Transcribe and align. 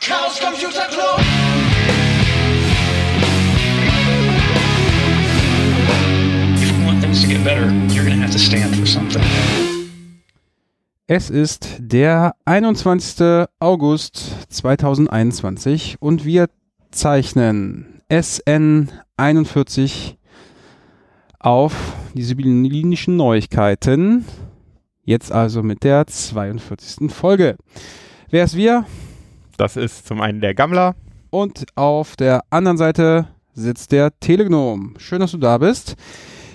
Chaos 0.00 0.40
Computer 0.40 0.88
Club. 0.88 1.20
If 6.56 6.70
you 6.72 6.86
want 6.86 7.02
things 7.02 7.20
to 7.20 7.28
get 7.28 7.44
better, 7.44 7.70
you're 7.92 8.06
going 8.06 8.16
to 8.16 8.22
have 8.22 8.32
to 8.32 8.38
stand 8.38 8.74
for 8.76 8.86
something. 8.86 9.22
Es 11.06 11.28
ist 11.28 11.76
der 11.80 12.34
21. 12.46 13.46
August 13.58 14.48
2021 14.48 15.96
und 16.00 16.24
wir 16.24 16.48
zeichnen 16.90 18.00
SN 18.10 18.90
41 19.18 20.16
auf 21.40 21.74
die 22.14 22.22
sibyllinischen 22.22 23.16
Neuigkeiten. 23.16 24.24
Jetzt 25.04 25.30
also 25.30 25.62
mit 25.62 25.84
der 25.84 26.06
42. 26.06 27.12
Folge. 27.12 27.58
Wer 28.30 28.44
ist 28.44 28.56
wir? 28.56 28.86
Das 29.60 29.76
ist 29.76 30.06
zum 30.06 30.22
einen 30.22 30.40
der 30.40 30.54
Gammler. 30.54 30.94
Und 31.28 31.66
auf 31.74 32.16
der 32.16 32.44
anderen 32.48 32.78
Seite 32.78 33.26
sitzt 33.52 33.92
der 33.92 34.18
Telegnom. 34.18 34.94
Schön, 34.96 35.20
dass 35.20 35.32
du 35.32 35.36
da 35.36 35.58
bist. 35.58 35.96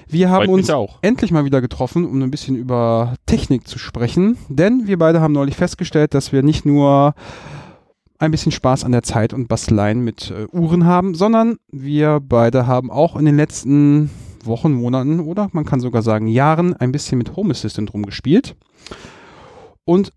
Wir 0.08 0.32
haben 0.32 0.50
uns 0.50 0.72
auch. 0.72 0.98
endlich 1.04 1.30
mal 1.30 1.46
wieder 1.46 1.62
getroffen, 1.62 2.04
um 2.04 2.20
ein 2.24 2.32
bisschen 2.32 2.56
über 2.56 3.14
Technik 3.28 3.68
zu 3.68 3.78
sprechen. 3.78 4.40
Denn 4.50 4.88
wir 4.88 4.98
beide 4.98 5.22
haben 5.22 5.34
neulich 5.34 5.56
festgestellt, 5.56 6.16
dass 6.16 6.32
wir 6.32 6.42
nicht 6.42 6.66
nur 6.66 7.14
ein 8.18 8.32
bisschen 8.32 8.52
Spaß 8.52 8.84
an 8.84 8.92
der 8.92 9.04
Zeit 9.04 9.34
und 9.34 9.50
Basteleien 9.50 10.04
mit 10.04 10.32
äh, 10.32 10.48
Uhren 10.52 10.86
haben, 10.86 11.14
sondern 11.14 11.58
wir 11.72 12.20
beide 12.20 12.66
haben 12.66 12.90
auch 12.90 13.18
in 13.18 13.26
den 13.26 13.38
letzten 13.38 14.10
Wochen, 14.44 14.74
Monaten 14.74 15.20
oder 15.20 15.50
man 15.52 15.66
kann 15.66 15.80
sogar 15.80 16.02
sagen 16.02 16.26
Jahren 16.26 16.74
ein 16.74 16.92
bisschen 16.92 17.20
mit 17.20 17.36
Home 17.36 17.52
Assistant 17.52 17.94
rumgespielt. 17.94 18.56
Und 19.84 20.12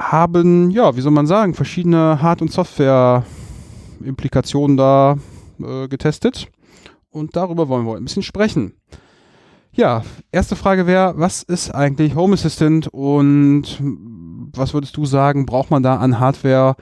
haben, 0.00 0.70
ja, 0.70 0.96
wie 0.96 1.02
soll 1.02 1.12
man 1.12 1.26
sagen, 1.26 1.52
verschiedene 1.54 2.22
Hard- 2.22 2.42
und 2.42 2.50
Software-Implikationen 2.50 4.76
da 4.76 5.16
äh, 5.62 5.86
getestet. 5.88 6.48
Und 7.10 7.36
darüber 7.36 7.68
wollen 7.68 7.84
wir 7.84 7.92
heute 7.92 8.02
ein 8.02 8.06
bisschen 8.06 8.22
sprechen. 8.22 8.74
Ja, 9.72 10.02
erste 10.32 10.56
Frage 10.56 10.86
wäre, 10.86 11.14
was 11.16 11.44
ist 11.44 11.70
eigentlich 11.70 12.16
Home 12.16 12.34
Assistant 12.34 12.88
und 12.88 13.80
was 14.52 14.74
würdest 14.74 14.96
du 14.96 15.04
sagen, 15.04 15.46
braucht 15.46 15.70
man 15.70 15.84
da 15.84 15.96
an 15.96 16.18
Hardware, 16.18 16.74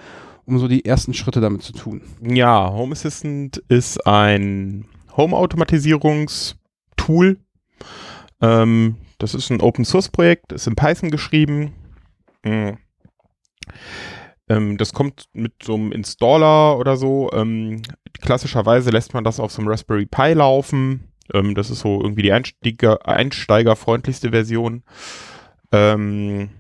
um 0.47 0.58
so 0.58 0.69
die 0.69 0.86
ersten 0.86 1.12
Schritte 1.12 1.41
damit 1.41 1.62
zu 1.62 1.72
tun? 1.72 2.03
Ja, 2.22 2.72
Home 2.72 2.92
Assistant 2.92 3.58
ist 3.69 4.06
ein 4.06 4.86
Home-Automatisierungstool. 5.16 7.38
Ähm, 8.41 8.97
das 9.19 9.34
ist 9.34 9.50
ein 9.50 9.60
Open-Source-Projekt, 9.60 10.53
ist 10.53 10.66
in 10.66 10.77
Python 10.77 11.10
geschrieben. 11.10 11.75
Mm. 12.44 12.70
Ähm, 14.48 14.78
das 14.78 14.92
kommt 14.92 15.27
mit 15.33 15.52
so 15.62 15.74
einem 15.74 15.92
Installer 15.92 16.78
oder 16.78 16.97
so. 16.97 17.30
Ähm, 17.33 17.83
klassischerweise 18.20 18.91
lässt 18.91 19.14
man 19.14 19.25
das 19.25 19.41
auf 19.41 19.52
so 19.52 19.60
einem 19.60 19.69
Raspberry 19.69 20.06
Pi 20.06 20.33
laufen. 20.33 21.12
Ähm, 21.33 21.55
das 21.55 21.70
ist 21.70 21.80
so 21.80 22.00
irgendwie 22.02 22.22
die 22.22 22.33
Einsteiger, 22.33 23.06
einsteigerfreundlichste 23.06 24.30
Version. 24.30 24.83
Ähm, 25.72 26.50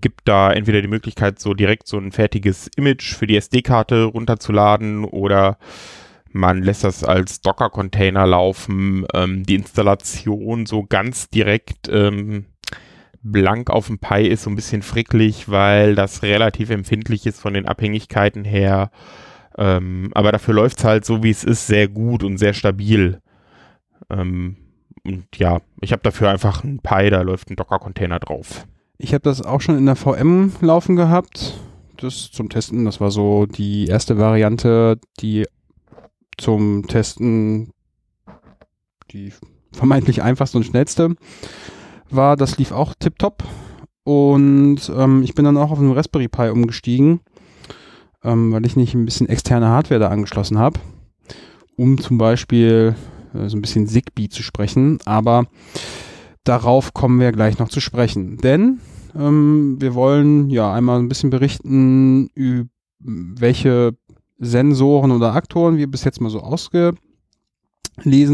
gibt 0.00 0.22
da 0.24 0.52
entweder 0.52 0.80
die 0.80 0.88
Möglichkeit, 0.88 1.40
so 1.40 1.54
direkt 1.54 1.88
so 1.88 1.98
ein 1.98 2.12
fertiges 2.12 2.68
Image 2.76 3.14
für 3.14 3.26
die 3.26 3.36
SD-Karte 3.36 4.04
runterzuladen 4.04 5.04
oder 5.04 5.58
man 6.30 6.62
lässt 6.62 6.84
das 6.84 7.04
als 7.04 7.40
Docker-Container 7.40 8.26
laufen. 8.26 9.06
Ähm, 9.12 9.44
die 9.44 9.56
Installation 9.56 10.66
so 10.66 10.84
ganz 10.84 11.28
direkt 11.28 11.88
ähm, 11.88 12.46
blank 13.22 13.70
auf 13.70 13.86
dem 13.86 13.98
Pi 13.98 14.26
ist 14.26 14.42
so 14.42 14.50
ein 14.50 14.56
bisschen 14.56 14.82
fricklig, 14.82 15.48
weil 15.48 15.94
das 15.94 16.22
relativ 16.22 16.70
empfindlich 16.70 17.26
ist 17.26 17.40
von 17.40 17.54
den 17.54 17.66
Abhängigkeiten 17.66 18.44
her. 18.44 18.90
Ähm, 19.56 20.10
aber 20.14 20.32
dafür 20.32 20.54
läuft 20.54 20.78
es 20.78 20.84
halt 20.84 21.04
so, 21.04 21.22
wie 21.22 21.30
es 21.30 21.44
ist, 21.44 21.66
sehr 21.66 21.88
gut 21.88 22.22
und 22.24 22.38
sehr 22.38 22.54
stabil. 22.54 23.20
Ähm, 24.10 24.56
und 25.04 25.26
ja, 25.36 25.60
ich 25.80 25.92
habe 25.92 26.02
dafür 26.02 26.30
einfach 26.30 26.64
ein 26.64 26.80
Pi, 26.80 27.10
da 27.10 27.22
läuft 27.22 27.50
ein 27.50 27.56
Docker-Container 27.56 28.18
drauf. 28.18 28.66
Ich 28.98 29.14
habe 29.14 29.22
das 29.22 29.42
auch 29.42 29.60
schon 29.60 29.76
in 29.76 29.86
der 29.86 29.96
VM 29.96 30.52
laufen 30.60 30.96
gehabt. 30.96 31.58
Das 31.96 32.30
zum 32.30 32.48
Testen, 32.48 32.84
das 32.84 33.00
war 33.00 33.10
so 33.10 33.46
die 33.46 33.86
erste 33.86 34.18
Variante, 34.18 34.98
die 35.20 35.46
zum 36.38 36.86
Testen 36.86 37.72
die 39.10 39.32
vermeintlich 39.72 40.22
einfachste 40.22 40.58
und 40.58 40.64
schnellste 40.64 41.16
war. 42.14 42.36
Das 42.36 42.58
lief 42.58 42.72
auch 42.72 42.94
tipptopp. 42.98 43.44
Und 44.04 44.90
ähm, 44.96 45.22
ich 45.22 45.34
bin 45.34 45.44
dann 45.44 45.56
auch 45.56 45.70
auf 45.70 45.78
den 45.78 45.92
Raspberry 45.92 46.28
Pi 46.28 46.48
umgestiegen, 46.48 47.20
ähm, 48.24 48.52
weil 48.52 48.66
ich 48.66 48.76
nicht 48.76 48.94
ein 48.94 49.04
bisschen 49.04 49.28
externe 49.28 49.68
Hardware 49.68 50.00
da 50.00 50.08
angeschlossen 50.08 50.58
habe, 50.58 50.80
um 51.76 51.98
zum 51.98 52.18
Beispiel 52.18 52.96
äh, 53.34 53.48
so 53.48 53.56
ein 53.56 53.62
bisschen 53.62 53.86
Zigbee 53.86 54.28
zu 54.28 54.42
sprechen. 54.42 54.98
Aber 55.04 55.46
darauf 56.44 56.92
kommen 56.94 57.20
wir 57.20 57.30
gleich 57.32 57.58
noch 57.58 57.68
zu 57.68 57.80
sprechen. 57.80 58.38
Denn 58.38 58.80
ähm, 59.14 59.76
wir 59.80 59.94
wollen 59.94 60.50
ja 60.50 60.72
einmal 60.72 60.98
ein 60.98 61.08
bisschen 61.08 61.30
berichten, 61.30 62.28
über 62.34 62.68
welche 63.04 63.96
Sensoren 64.38 65.10
oder 65.10 65.34
Aktoren 65.34 65.76
wir 65.76 65.90
bis 65.90 66.04
jetzt 66.04 66.20
mal 66.20 66.30
so 66.30 66.40
ausgelesen 66.40 66.96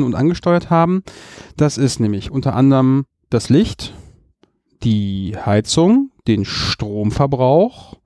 und 0.02 0.14
angesteuert 0.14 0.70
haben. 0.70 1.02
Das 1.56 1.78
ist 1.78 2.00
nämlich 2.00 2.30
unter 2.30 2.54
anderem 2.54 3.06
das 3.30 3.48
Licht, 3.48 3.94
die 4.82 5.36
Heizung, 5.36 6.10
den 6.26 6.44
Stromverbrauch, 6.44 7.96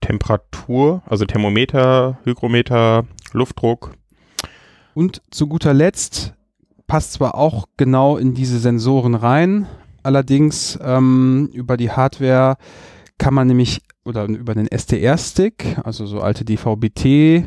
Temperatur, 0.00 1.02
also 1.06 1.24
Thermometer, 1.24 2.18
Hygrometer, 2.24 3.06
Luftdruck. 3.32 3.92
Und 4.94 5.22
zu 5.30 5.46
guter 5.46 5.74
Letzt 5.74 6.34
passt 6.86 7.14
zwar 7.14 7.36
auch 7.36 7.66
genau 7.76 8.16
in 8.16 8.34
diese 8.34 8.58
Sensoren 8.58 9.14
rein, 9.14 9.66
allerdings 10.02 10.78
ähm, 10.82 11.48
über 11.52 11.76
die 11.76 11.90
Hardware 11.90 12.56
kann 13.18 13.34
man 13.34 13.46
nämlich 13.46 13.80
oder 14.04 14.24
über 14.26 14.54
den 14.54 14.68
STR-Stick, 14.68 15.78
also 15.82 16.04
so 16.06 16.20
alte 16.20 16.44
DVB-T 16.44 17.46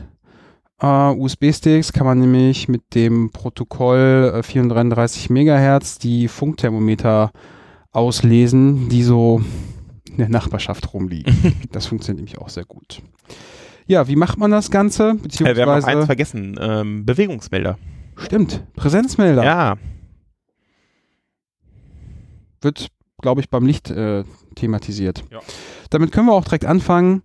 äh, 0.81 0.85
USB-Sticks, 1.11 1.93
kann 1.93 2.05
man 2.05 2.19
nämlich 2.19 2.67
mit 2.67 2.95
dem 2.95 3.31
Protokoll 3.31 4.33
äh, 4.35 4.43
433 4.43 5.29
Megahertz 5.29 5.97
die 5.99 6.27
Funkthermometer 6.27 7.31
auslesen, 7.91 8.89
die 8.89 9.03
so 9.03 9.41
in 10.09 10.17
der 10.17 10.29
Nachbarschaft 10.29 10.93
rumliegen. 10.93 11.35
das 11.71 11.85
funktioniert 11.87 12.17
nämlich 12.25 12.37
auch 12.39 12.49
sehr 12.49 12.66
gut. 12.66 13.01
Ja, 13.85 14.07
wie 14.07 14.16
macht 14.16 14.37
man 14.37 14.51
das 14.51 14.69
Ganze? 14.69 15.11
Äh, 15.11 15.13
wir 15.13 15.16
haben 15.16 15.21
noch 15.21 15.73
eins 15.75 15.85
Beziehungsweise, 15.85 16.05
vergessen, 16.05 16.55
ähm, 16.59 17.05
Bewegungsmelder. 17.05 17.77
stimmt, 18.17 18.63
Präsenzmelder. 18.75 19.43
Ja, 19.43 19.77
wird, 22.61 22.87
glaube 23.21 23.41
ich, 23.41 23.49
beim 23.49 23.66
Licht 23.66 23.89
äh, 23.91 24.23
thematisiert. 24.55 25.23
Ja. 25.31 25.39
Damit 25.89 26.11
können 26.11 26.27
wir 26.27 26.33
auch 26.33 26.43
direkt 26.43 26.66
anfangen. 26.66 27.21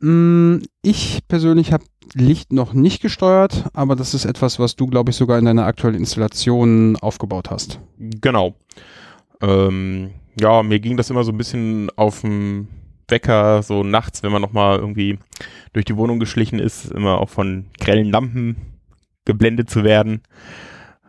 Mm, 0.00 0.58
Ich 0.82 1.20
persönlich 1.28 1.72
habe 1.72 1.84
Licht 2.14 2.52
noch 2.52 2.72
nicht 2.72 3.02
gesteuert, 3.02 3.66
aber 3.72 3.94
das 3.94 4.14
ist 4.14 4.24
etwas, 4.24 4.58
was 4.58 4.76
du, 4.76 4.86
glaube 4.86 5.10
ich, 5.10 5.16
sogar 5.16 5.38
in 5.38 5.44
deiner 5.44 5.66
aktuellen 5.66 5.96
Installation 5.96 6.96
aufgebaut 6.96 7.50
hast. 7.50 7.80
genau. 7.98 8.54
Ähm, 9.42 10.10
ja, 10.38 10.62
mir 10.62 10.80
ging 10.80 10.96
das 10.96 11.10
immer 11.10 11.24
so 11.24 11.32
ein 11.32 11.38
bisschen 11.38 11.88
auf 11.96 12.20
dem 12.20 12.68
Wecker, 13.08 13.62
so 13.62 13.82
nachts, 13.82 14.22
wenn 14.22 14.32
man 14.32 14.42
nochmal 14.42 14.78
irgendwie 14.78 15.18
durch 15.72 15.84
die 15.84 15.96
Wohnung 15.96 16.18
geschlichen 16.18 16.58
ist, 16.58 16.90
immer 16.90 17.18
auch 17.18 17.28
von 17.28 17.66
grellen 17.78 18.10
Lampen 18.10 18.56
geblendet 19.24 19.70
zu 19.70 19.84
werden. 19.84 20.22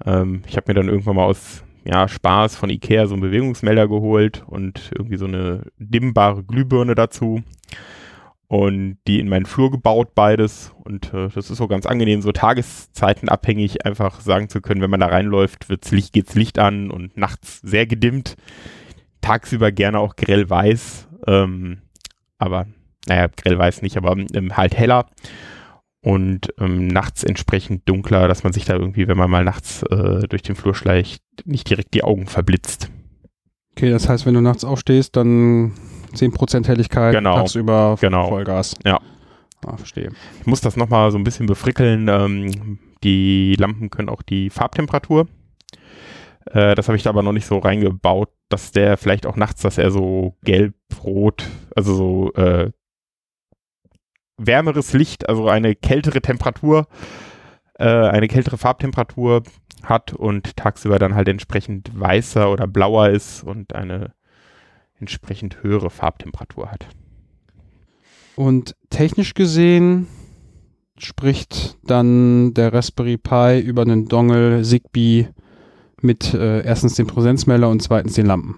Ähm, 0.06 0.44
ich 0.47 0.56
habe 0.56 0.66
mir 0.69 0.75
dann 0.75 0.90
irgendwann 0.90 1.16
mal 1.16 1.25
aus 1.25 1.63
ja, 1.84 2.07
Spaß 2.07 2.56
von 2.56 2.69
Ikea 2.69 3.07
so 3.07 3.16
einen 3.16 3.22
Bewegungsmelder 3.22 3.88
geholt 3.88 4.44
und 4.47 4.91
irgendwie 4.96 5.18
so 5.18 5.25
eine 5.25 5.63
dimmbare 5.78 6.44
Glühbirne 6.44 6.96
dazu 6.96 7.44
und 8.51 8.97
die 9.07 9.22
in 9.22 9.29
meinen 9.29 9.45
Flur 9.45 9.72
gebaut, 9.72 10.13
beides. 10.13 10.74
Und 10.83 11.13
äh, 11.13 11.30
das 11.30 11.50
ist 11.50 11.57
so 11.57 11.69
ganz 11.69 11.86
angenehm, 11.86 12.21
so 12.21 12.33
tageszeitenabhängig 12.33 13.86
einfach 13.86 14.19
sagen 14.19 14.50
zu 14.50 14.59
können, 14.59 14.81
wenn 14.81 14.89
man 14.89 15.00
da 15.00 15.07
reinläuft, 15.07 15.69
wird's 15.69 15.92
Licht, 15.92 16.12
geht's 16.12 16.36
Licht 16.36 16.59
an 16.59 16.92
und 16.92 17.15
nachts 17.15 17.62
sehr 17.62 17.88
gedimmt. 17.88 18.36
Tagsüber 19.21 19.71
gerne 19.71 20.00
auch 20.00 20.18
grell 20.18 20.50
weiß. 20.50 21.07
Ähm, 21.27 21.77
aber, 22.39 22.68
naja, 23.07 23.27
grell 23.33 23.57
weiß 23.57 23.83
nicht, 23.83 23.95
aber 23.95 24.18
ähm, 24.18 24.57
halt 24.57 24.77
heller. 24.77 25.06
Und 26.01 26.54
ähm, 26.59 26.88
nachts 26.88 27.24
entsprechend 27.24 27.88
dunkler, 27.88 28.27
dass 28.27 28.44
man 28.44 28.51
sich 28.51 28.65
da 28.65 28.74
irgendwie, 28.74 29.07
wenn 29.07 29.18
man 29.18 29.31
mal 29.31 29.45
nachts 29.45 29.81
äh, 29.83 30.27
durch 30.27 30.42
den 30.42 30.57
Flur 30.57 30.75
schleicht, 30.75 31.24
nicht 31.45 31.69
direkt 31.69 31.94
die 31.94 32.04
Augen 32.04 32.27
verblitzt. 32.27 32.92
Okay, 33.77 33.92
das 33.92 34.09
heißt, 34.09 34.25
wenn 34.25 34.33
du 34.33 34.42
nachts 34.42 34.65
aufstehst, 34.65 35.15
dann 35.15 35.71
10% 36.13 36.68
Helligkeit, 36.68 37.13
Genau. 37.13 37.36
tagsüber 37.36 37.98
Genau. 38.00 38.30
Vollgas. 38.30 38.75
Ja. 38.86 39.00
Ah, 39.66 39.78
verstehe. 39.78 40.12
Ich 40.40 40.48
muss 40.48 40.62
das 40.62 40.75
nochmal 40.75 41.12
so 41.12 41.18
ein 41.18 41.24
bisschen 41.24 41.46
befrickeln. 41.46 42.08
Ähm, 42.08 42.80
die 43.04 43.56
Lampen 43.60 43.90
können 43.90 44.10
auch 44.10 44.22
die 44.24 44.50
Farbtemperatur. 44.50 45.28
Äh, 46.52 46.74
das 46.75 46.88
habe 46.88 46.98
ich 46.98 47.04
da 47.04 47.12
aber 47.12 47.22
noch 47.22 47.31
nicht 47.34 47.46
so 47.46 47.60
reingebaut, 47.60 48.30
dass 48.50 48.72
der 48.72 48.98
vielleicht 48.98 49.25
auch 49.28 49.36
nachts, 49.36 49.62
dass 49.62 49.78
er 49.78 49.92
so 49.92 50.36
gelb-rot, 50.44 51.46
also 51.75 51.94
so 51.94 52.34
äh, 52.34 52.72
wärmeres 54.38 54.94
Licht, 54.94 55.30
also 55.30 55.48
eine 55.48 55.75
kältere 55.75 56.22
Temperatur, 56.22 56.88
äh, 57.75 57.86
eine 57.86 58.28
kältere 58.28 58.57
Farbtemperatur 58.57 59.44
hat 59.84 60.14
und 60.14 60.56
tagsüber 60.57 61.00
dann 61.00 61.16
halt 61.16 61.28
entsprechend 61.28 61.92
weißer 62.00 62.52
oder 62.52 62.68
blauer 62.68 63.10
ist 63.10 63.44
und 63.44 63.74
eine 63.75 64.14
entsprechend 65.01 65.62
höhere 65.63 65.89
Farbtemperatur 65.89 66.71
hat. 66.71 66.88
Und 68.36 68.75
technisch 68.89 69.33
gesehen 69.33 70.07
spricht 70.98 71.77
dann 71.83 72.53
der 72.53 72.74
Raspberry 72.74 73.18
Pi 73.18 73.59
über 73.59 73.81
einen 73.81 74.07
Dongle 74.07 74.62
Zigbee 74.63 75.27
mit 76.01 76.33
äh, 76.33 76.62
erstens 76.62 76.95
dem 76.95 77.07
Präsenzmelder 77.07 77.69
und 77.69 77.81
zweitens 77.81 78.13
den 78.13 78.27
Lampen. 78.27 78.56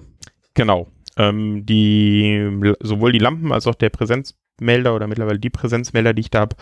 Genau. 0.53 0.87
Ähm, 1.17 1.65
die, 1.65 2.73
sowohl 2.81 3.11
die 3.11 3.19
Lampen 3.19 3.51
als 3.51 3.67
auch 3.67 3.75
der 3.75 3.89
Präsenzmelder 3.89 4.95
oder 4.95 5.07
mittlerweile 5.07 5.39
die 5.39 5.49
Präsenzmelder, 5.49 6.13
die 6.13 6.21
ich 6.21 6.31
da 6.31 6.41
habe, 6.41 6.55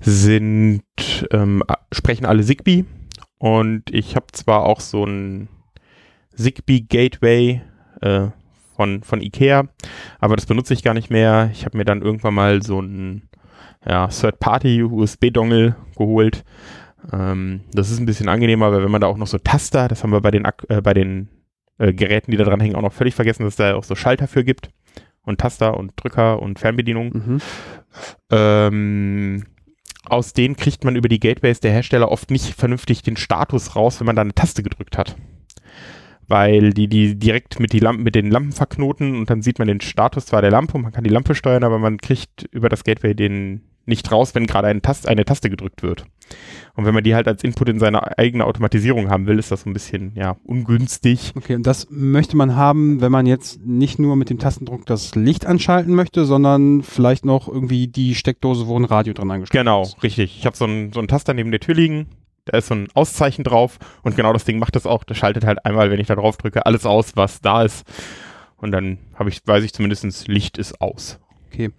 sind, 0.00 0.82
ähm, 1.30 1.62
sprechen 1.92 2.26
alle 2.26 2.44
Zigbee. 2.44 2.84
Und 3.38 3.90
ich 3.90 4.16
habe 4.16 4.26
zwar 4.32 4.64
auch 4.64 4.80
so 4.80 5.04
ein 5.04 5.48
Zigbee 6.34 6.80
Gateway 6.80 7.62
äh, 8.00 8.28
von, 8.74 9.02
von 9.02 9.20
Ikea, 9.20 9.64
aber 10.18 10.36
das 10.36 10.46
benutze 10.46 10.74
ich 10.74 10.82
gar 10.82 10.94
nicht 10.94 11.10
mehr. 11.10 11.50
Ich 11.52 11.64
habe 11.64 11.76
mir 11.76 11.84
dann 11.84 12.02
irgendwann 12.02 12.34
mal 12.34 12.62
so 12.62 12.80
ein 12.80 13.28
ja, 13.86 14.08
Third-Party-USB-Dongle 14.08 15.76
geholt. 15.96 16.44
Ähm, 17.12 17.62
das 17.72 17.90
ist 17.90 17.98
ein 17.98 18.06
bisschen 18.06 18.28
angenehmer, 18.28 18.72
weil 18.72 18.82
wenn 18.82 18.90
man 18.90 19.00
da 19.00 19.06
auch 19.06 19.16
noch 19.16 19.26
so 19.26 19.38
Taster, 19.38 19.88
das 19.88 20.02
haben 20.02 20.12
wir 20.12 20.20
bei 20.20 20.30
den, 20.30 20.46
äh, 20.68 20.80
bei 20.80 20.94
den 20.94 21.28
äh, 21.78 21.92
Geräten, 21.92 22.30
die 22.30 22.36
da 22.36 22.44
dran 22.44 22.60
hängen, 22.60 22.76
auch 22.76 22.82
noch 22.82 22.92
völlig 22.92 23.14
vergessen, 23.14 23.44
dass 23.44 23.54
es 23.54 23.56
da 23.58 23.74
auch 23.74 23.84
so 23.84 23.94
Schalter 23.94 24.28
für 24.28 24.44
gibt. 24.44 24.70
Und 25.22 25.40
Taster 25.40 25.76
und 25.78 25.92
Drücker 25.96 26.42
und 26.42 26.58
Fernbedienung. 26.58 27.12
Mhm. 27.12 27.40
Ähm, 28.30 29.44
aus 30.04 30.34
denen 30.34 30.56
kriegt 30.56 30.84
man 30.84 30.96
über 30.96 31.08
die 31.08 31.20
Gateways 31.20 31.60
der 31.60 31.72
Hersteller 31.72 32.10
oft 32.10 32.30
nicht 32.30 32.54
vernünftig 32.54 33.02
den 33.02 33.16
Status 33.16 33.74
raus, 33.74 34.00
wenn 34.00 34.06
man 34.06 34.16
da 34.16 34.22
eine 34.22 34.34
Taste 34.34 34.62
gedrückt 34.62 34.98
hat 34.98 35.16
weil 36.28 36.72
die 36.72 36.88
die 36.88 37.18
direkt 37.18 37.60
mit, 37.60 37.72
die 37.72 37.80
Lampen, 37.80 38.02
mit 38.02 38.14
den 38.14 38.30
Lampen 38.30 38.52
verknoten 38.52 39.16
und 39.16 39.30
dann 39.30 39.42
sieht 39.42 39.58
man 39.58 39.68
den 39.68 39.80
Status 39.80 40.26
zwar 40.26 40.42
der 40.42 40.50
Lampe 40.50 40.74
und 40.74 40.82
man 40.82 40.92
kann 40.92 41.04
die 41.04 41.10
Lampe 41.10 41.34
steuern, 41.34 41.64
aber 41.64 41.78
man 41.78 41.98
kriegt 41.98 42.48
über 42.52 42.68
das 42.68 42.84
Gateway 42.84 43.14
den 43.14 43.62
nicht 43.86 44.10
raus, 44.10 44.34
wenn 44.34 44.46
gerade 44.46 44.68
eine, 44.68 44.80
Tast 44.80 45.08
eine 45.08 45.24
Taste 45.24 45.50
gedrückt 45.50 45.82
wird. 45.82 46.04
Und 46.74 46.86
wenn 46.86 46.94
man 46.94 47.04
die 47.04 47.14
halt 47.14 47.28
als 47.28 47.44
Input 47.44 47.68
in 47.68 47.78
seine 47.78 48.18
eigene 48.18 48.46
Automatisierung 48.46 49.10
haben 49.10 49.26
will, 49.26 49.38
ist 49.38 49.50
das 49.50 49.62
so 49.62 49.70
ein 49.70 49.72
bisschen, 49.72 50.12
ja, 50.16 50.36
ungünstig. 50.44 51.32
Okay, 51.36 51.54
und 51.54 51.66
das 51.66 51.88
möchte 51.90 52.36
man 52.36 52.56
haben, 52.56 53.00
wenn 53.00 53.12
man 53.12 53.26
jetzt 53.26 53.60
nicht 53.64 53.98
nur 53.98 54.16
mit 54.16 54.30
dem 54.30 54.38
Tastendruck 54.38 54.86
das 54.86 55.14
Licht 55.14 55.46
anschalten 55.46 55.94
möchte, 55.94 56.24
sondern 56.24 56.82
vielleicht 56.82 57.24
noch 57.24 57.46
irgendwie 57.48 57.86
die 57.86 58.14
Steckdose, 58.14 58.66
wo 58.66 58.78
ein 58.78 58.84
Radio 58.84 59.12
dran 59.12 59.30
angeschlossen 59.30 59.64
genau, 59.64 59.82
ist. 59.82 59.90
Genau, 59.90 60.00
richtig. 60.02 60.38
Ich 60.38 60.46
habe 60.46 60.56
so 60.56 60.64
einen 60.64 60.92
so 60.92 61.00
einen 61.00 61.08
Taster 61.08 61.34
neben 61.34 61.50
der 61.50 61.60
Tür 61.60 61.74
liegen, 61.74 62.06
da 62.44 62.58
ist 62.58 62.68
so 62.68 62.74
ein 62.74 62.88
Auszeichen 62.94 63.44
drauf 63.44 63.78
und 64.02 64.16
genau 64.16 64.32
das 64.32 64.44
Ding 64.44 64.58
macht 64.58 64.76
das 64.76 64.86
auch. 64.86 65.04
Das 65.04 65.16
schaltet 65.16 65.44
halt 65.44 65.64
einmal, 65.64 65.90
wenn 65.90 66.00
ich 66.00 66.06
da 66.06 66.14
drauf 66.14 66.36
drücke, 66.36 66.66
alles 66.66 66.86
aus, 66.86 67.16
was 67.16 67.40
da 67.40 67.62
ist. 67.62 67.84
Und 68.56 68.72
dann 68.72 68.98
habe 69.14 69.28
ich, 69.28 69.40
weiß 69.44 69.64
ich 69.64 69.72
zumindest, 69.72 70.28
Licht 70.28 70.58
ist 70.58 70.80
aus. 70.80 71.18
Okay. 71.48 71.70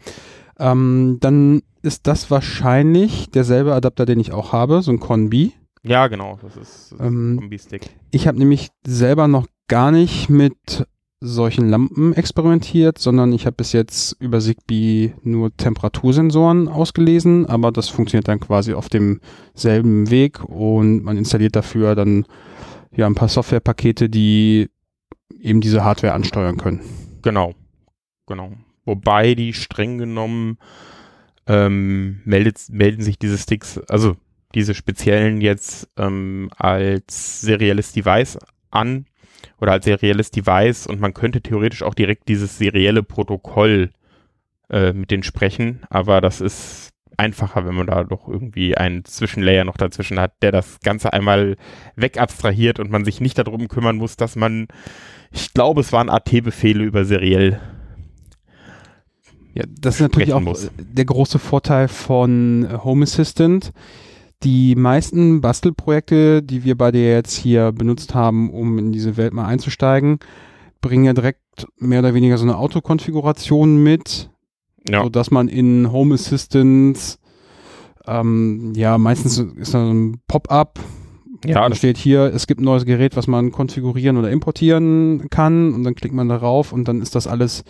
Ähm, 0.60 1.18
dann 1.20 1.62
ist 1.82 2.08
das 2.08 2.32
wahrscheinlich 2.32 3.30
derselbe 3.30 3.74
Adapter, 3.74 4.06
den 4.06 4.20
ich 4.20 4.32
auch 4.32 4.54
habe, 4.54 4.82
so 4.82 4.92
ein 4.92 5.00
Conbi. 5.00 5.54
Ja, 5.84 6.08
genau, 6.08 6.40
das 6.42 6.58
ist, 6.58 6.92
das 6.94 7.08
ähm, 7.08 7.38
Kombi-Stick. 7.40 7.90
Ich 8.12 8.28
habe 8.28 8.40
nämlich 8.40 8.70
selber 8.86 9.28
noch 9.28 9.48
gar 9.68 9.92
nicht 9.92 10.30
mit 10.30 10.88
solchen 11.26 11.70
Lampen 11.70 12.14
experimentiert, 12.14 13.00
sondern 13.00 13.34
ich 13.34 13.46
habe 13.46 13.56
bis 13.56 13.72
jetzt 13.74 14.16
über 14.20 14.40
Zigbee 14.40 15.14
nur 15.24 15.56
Temperatursensoren 15.56 16.68
ausgelesen, 16.68 17.46
aber 17.48 17.72
das 17.72 17.90
funktioniert 17.90 18.28
dann 18.28 18.40
quasi 18.40 18.74
auf 18.74 18.90
demselben 18.90 20.10
Weg 20.10 20.44
und 20.44 21.04
man 21.04 21.18
installiert 21.18 21.56
dafür 21.56 21.96
dann 21.96 22.26
ja 22.96 23.08
ein 23.08 23.16
paar 23.16 23.28
Softwarepakete, 23.28 24.10
die 24.10 24.70
eben 25.40 25.62
diese 25.62 25.84
Hardware 25.84 26.14
ansteuern 26.14 26.58
können. 26.58 26.82
Genau, 27.22 27.54
genau. 28.28 28.52
Wobei 28.86 29.34
die 29.36 29.54
streng 29.54 29.98
genommen 29.98 30.58
ähm, 31.48 32.22
meldet, 32.24 32.70
melden 32.70 33.02
sich 33.02 33.18
diese 33.18 33.38
Sticks, 33.38 33.80
also 33.90 34.16
diese 34.54 34.74
speziellen 34.74 35.42
jetzt 35.42 35.90
ähm, 35.98 36.50
als 36.56 37.42
serielles 37.42 37.94
Device 37.94 38.38
an 38.70 39.06
oder 39.60 39.74
als 39.74 39.86
serielles 39.86 40.32
Device 40.32 40.88
und 40.88 41.00
man 41.00 41.14
könnte 41.14 41.42
theoretisch 41.42 41.84
auch 41.84 41.94
direkt 41.94 42.28
dieses 42.28 42.58
serielle 42.58 43.04
Protokoll 43.04 43.92
äh, 44.70 44.94
mit 44.94 45.12
denen 45.12 45.24
sprechen, 45.24 45.82
aber 45.90 46.22
das 46.22 46.42
ist 46.42 46.92
einfacher, 47.18 47.66
wenn 47.66 47.76
man 47.76 47.88
da 47.88 48.04
doch 48.04 48.28
irgendwie 48.28 48.76
einen 48.76 49.06
Zwischenlayer 49.06 49.64
noch 49.64 49.78
dazwischen 49.78 50.20
hat, 50.20 50.34
der 50.42 50.52
das 50.52 50.80
Ganze 50.82 51.14
einmal 51.14 51.56
wegabstrahiert 51.96 52.80
und 52.80 52.92
man 52.92 53.06
sich 53.06 53.22
nicht 53.22 53.38
darum 53.38 53.68
kümmern 53.68 53.96
muss, 53.98 54.18
dass 54.18 54.36
man, 54.36 54.68
ich 55.32 55.54
glaube, 55.54 55.82
es 55.82 55.92
waren 55.92 56.10
AT-Befehle 56.10 56.84
über 56.84 57.06
seriell. 57.06 57.60
Ja, 59.54 59.64
das 59.80 59.96
ist 59.96 60.02
natürlich 60.02 60.34
auch 60.34 60.42
muss. 60.42 60.70
der 60.78 61.06
große 61.06 61.40
Vorteil 61.40 61.88
von 61.88 62.68
Home 62.84 63.04
Assistant 63.04 63.72
die 64.44 64.76
meisten 64.76 65.42
Bastelprojekte, 65.42 66.44
die 66.44 66.64
wir 66.64 66.78
bei 66.78 66.92
dir 66.92 67.12
jetzt 67.12 67.36
hier 67.36 67.72
benutzt 67.72 68.14
haben, 68.14 68.52
um 68.52 68.78
in 68.78 68.92
diese 68.92 69.18
Welt 69.18 69.34
mal 69.34 69.46
einzusteigen, 69.46 70.20
bringen 70.82 71.06
ja 71.06 71.14
direkt 71.14 71.68
mehr 71.78 72.00
oder 72.00 72.14
weniger 72.14 72.38
so 72.38 72.44
eine 72.44 72.58
Autokonfiguration 72.58 73.82
mit, 73.82 74.30
ja. 74.88 75.04
sodass 75.04 75.32
man 75.32 75.48
in 75.48 75.92
Home 75.92 76.14
Assistance 76.14 77.18
ähm, 78.08 78.74
ja 78.76 78.98
meistens 78.98 79.40
ist 79.40 79.74
da 79.74 79.90
ein 79.90 80.20
Pop-up. 80.28 80.80
Ja, 81.46 81.68
da 81.70 81.76
steht 81.76 81.98
hier, 81.98 82.32
es 82.34 82.48
gibt 82.48 82.60
ein 82.60 82.64
neues 82.64 82.86
Gerät, 82.86 83.16
was 83.16 83.28
man 83.28 83.52
konfigurieren 83.52 84.18
oder 84.18 84.32
importieren 84.32 85.28
kann 85.30 85.74
und 85.74 85.84
dann 85.84 85.94
klickt 85.94 86.16
man 86.16 86.28
darauf 86.28 86.74
und 86.74 86.88
dann 86.88 87.02
ist 87.02 87.14
das 87.14 87.28
alles 87.28 87.64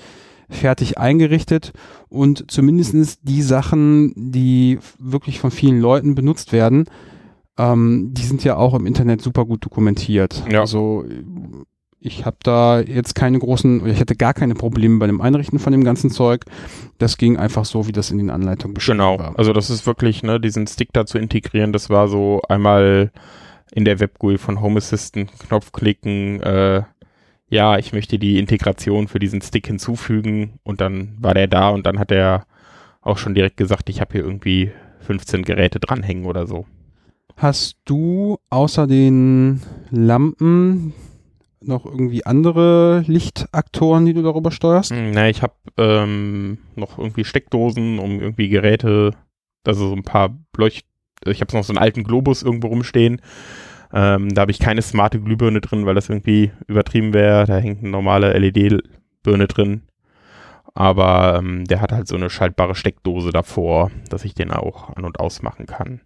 fertig 0.50 0.98
eingerichtet 0.98 1.74
und 2.10 2.50
zumindestens 2.52 3.20
die 3.22 3.42
Sachen, 3.42 4.14
die 4.16 4.80
wirklich 5.00 5.40
von 5.40 5.52
vielen 5.52 5.80
Leuten 5.80 6.16
benutzt 6.16 6.54
werden, 6.54 6.86
ähm, 7.58 8.12
die 8.14 8.24
sind 8.24 8.44
ja 8.44 8.58
auch 8.58 8.74
im 8.74 8.86
Internet 8.86 9.22
super 9.22 9.46
gut 9.46 9.64
dokumentiert. 9.66 10.44
Ja. 10.52 10.62
Also 10.62 11.06
ich 12.06 12.26
habe 12.26 12.38
da 12.44 12.82
jetzt 12.82 13.16
keine 13.16 13.40
großen, 13.40 13.86
ich 13.88 14.00
hatte 14.00 14.16
gar 14.16 14.34
keine 14.34 14.54
Probleme 14.54 15.00
bei 15.00 15.08
dem 15.08 15.22
Einrichten 15.22 15.58
von 15.58 15.72
dem 15.72 15.84
ganzen 15.84 16.12
Zeug. 16.12 16.46
Das 17.00 17.18
ging 17.18 17.38
einfach 17.38 17.66
so, 17.66 17.88
wie 17.88 17.92
das 17.92 18.12
in 18.12 18.20
den 18.20 18.30
Anleitungen 18.30 18.76
beschrieben 18.76 19.00
genau. 19.00 19.18
war. 19.18 19.28
Genau, 19.28 19.38
also 19.38 19.54
das 19.54 19.70
ist 19.70 19.88
wirklich, 19.88 20.22
ne, 20.22 20.40
diesen 20.40 20.68
Stick 20.68 20.90
da 20.94 21.06
zu 21.06 21.18
integrieren, 21.18 21.74
das 21.74 21.90
war 21.90 22.08
so 22.08 22.42
einmal 22.48 23.12
in 23.72 23.86
der 23.86 24.00
Web-GUI 24.00 24.38
von 24.38 24.62
Home 24.62 24.78
Assistant 24.78 25.32
Knopf 25.40 25.72
klicken, 25.72 26.42
äh, 26.42 26.84
ja, 27.56 27.78
ich 27.78 27.94
möchte 27.94 28.20
die 28.20 28.38
Integration 28.38 29.08
für 29.08 29.20
diesen 29.20 29.42
Stick 29.42 29.66
hinzufügen 29.66 30.60
und 30.64 30.82
dann 30.82 31.16
war 31.20 31.34
der 31.34 31.48
da 31.48 31.70
und 31.70 31.86
dann 31.86 31.98
hat 31.98 32.12
er 32.12 32.46
auch 33.02 33.18
schon 33.18 33.34
direkt 33.34 33.58
gesagt, 33.58 33.90
ich 33.90 34.02
habe 34.02 34.12
hier 34.12 34.24
irgendwie 34.24 34.72
15 35.00 35.44
Geräte 35.44 35.80
dranhängen 35.80 36.26
oder 36.26 36.48
so. 36.48 36.66
Hast 37.38 37.78
du 37.86 38.38
außer 38.50 38.88
den 38.88 39.62
Lampen 39.90 40.94
noch 41.62 41.86
irgendwie 41.86 42.26
andere 42.26 43.04
Lichtaktoren, 43.08 44.06
die 44.06 44.14
du 44.14 44.22
darüber 44.22 44.52
steuerst? 44.52 44.92
Hm, 44.92 45.12
na, 45.12 45.30
ich 45.30 45.42
habe 45.42 45.54
ähm, 45.78 46.58
noch 46.76 46.98
irgendwie 46.98 47.24
Steckdosen, 47.24 48.00
um 48.00 48.20
irgendwie 48.20 48.50
Geräte, 48.50 49.12
also 49.66 49.90
so 49.90 49.96
ein 49.96 50.04
paar 50.04 50.38
Leucht, 50.58 50.86
ich 51.26 51.42
habe 51.42 51.56
noch 51.56 51.64
so 51.64 51.72
einen 51.72 51.82
alten 51.82 52.04
Globus 52.04 52.44
irgendwo 52.44 52.68
rumstehen, 52.68 53.22
ähm, 53.94 54.34
da 54.34 54.42
habe 54.42 54.52
ich 54.52 54.60
keine 54.60 54.82
smarte 54.82 55.20
Glühbirne 55.20 55.62
drin, 55.62 55.86
weil 55.86 55.96
das 55.96 56.10
irgendwie 56.10 56.52
übertrieben 56.68 57.14
wäre. 57.14 57.46
Da 57.46 57.58
hängt 57.58 57.80
eine 57.80 57.90
normale 57.90 58.38
LED-Birne 58.38 59.48
drin. 59.48 59.84
Aber 60.74 61.38
ähm, 61.40 61.64
der 61.64 61.80
hat 61.80 61.94
halt 61.94 62.08
so 62.08 62.16
eine 62.16 62.30
schaltbare 62.30 62.76
Steckdose 62.76 63.32
davor, 63.32 63.92
dass 64.10 64.26
ich 64.26 64.34
den 64.34 64.52
auch 64.52 64.96
an- 64.96 65.06
und 65.06 65.22
ausmachen 65.22 65.66
kann. 65.66 66.02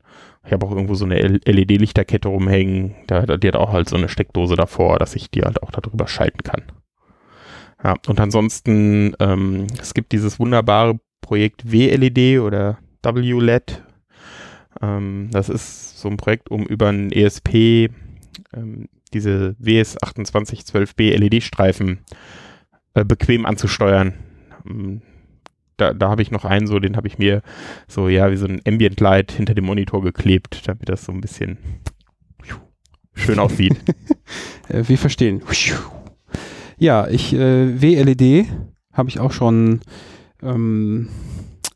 Ich 0.45 0.53
habe 0.53 0.65
auch 0.65 0.71
irgendwo 0.71 0.93
so 0.93 1.05
eine 1.05 1.19
LED-Lichterkette 1.19 2.27
rumhängen. 2.27 2.95
Der, 3.09 3.37
die 3.37 3.47
hat 3.47 3.55
auch 3.55 3.73
halt 3.73 3.89
so 3.89 3.95
eine 3.95 4.09
Steckdose 4.09 4.55
davor, 4.55 4.99
dass 4.99 5.15
ich 5.15 5.31
die 5.31 5.41
halt 5.41 5.63
auch 5.63 5.71
darüber 5.71 6.07
schalten 6.07 6.43
kann. 6.43 6.63
Ja, 7.83 7.95
und 8.07 8.19
ansonsten, 8.19 9.15
ähm, 9.19 9.67
es 9.81 9.93
gibt 9.93 10.11
dieses 10.11 10.39
wunderbare 10.39 10.99
Projekt 11.21 11.71
WLED 11.71 12.39
oder 12.39 12.77
WLED. 13.03 13.83
Ähm, 14.81 15.29
das 15.31 15.49
ist 15.49 15.99
so 15.99 16.09
ein 16.09 16.17
Projekt, 16.17 16.49
um 16.49 16.65
über 16.65 16.87
ein 16.89 17.11
ESP 17.11 17.89
ähm, 18.53 18.87
diese 19.13 19.55
WS2812B 19.61 21.15
LED-Streifen 21.15 21.99
äh, 22.93 23.03
bequem 23.03 23.45
anzusteuern. 23.45 24.13
Ähm, 24.67 25.01
da, 25.77 25.93
da 25.93 26.09
habe 26.09 26.21
ich 26.21 26.31
noch 26.31 26.45
einen, 26.45 26.67
so 26.67 26.79
den 26.79 26.97
habe 26.97 27.07
ich 27.07 27.17
mir 27.17 27.41
so 27.87 28.09
ja 28.09 28.31
wie 28.31 28.37
so 28.37 28.45
ein 28.45 28.61
Ambient 28.67 28.99
Light 28.99 29.31
hinter 29.31 29.53
dem 29.53 29.65
Monitor 29.65 30.01
geklebt, 30.01 30.67
damit 30.67 30.89
das 30.89 31.05
so 31.05 31.11
ein 31.11 31.21
bisschen 31.21 31.57
schön 33.13 33.39
aussieht. 33.39 33.75
Äh, 34.67 34.87
wir 34.87 34.99
verstehen. 34.99 35.41
Ja, 36.77 37.07
ich 37.07 37.33
äh, 37.33 37.81
WLED 37.81 38.45
habe 38.93 39.09
ich 39.09 39.19
auch 39.19 39.31
schon 39.31 39.79
ähm, 40.43 41.09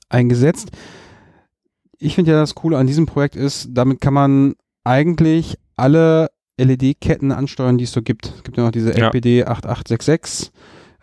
eingesetzt. 0.10 0.70
Ich 2.04 2.16
finde 2.16 2.32
ja 2.32 2.40
das 2.40 2.56
Coole 2.56 2.78
an 2.78 2.88
diesem 2.88 3.06
Projekt 3.06 3.36
ist, 3.36 3.70
damit 3.72 4.02
kann 4.02 4.14
man 4.14 4.56
eigentlich 4.84 5.58
alle 5.76 6.30
LED-Ketten 6.58 7.32
ansteuern, 7.32 7.78
die 7.78 7.86
es 7.86 7.92
so 7.92 8.02
gibt. 8.02 8.28
Es 8.28 8.44
gibt 8.44 8.58
ja 8.58 8.64
noch 8.64 8.72
diese 8.72 8.98
Ja. 8.98 9.08
LPD 9.08 9.46
8866 9.46 10.52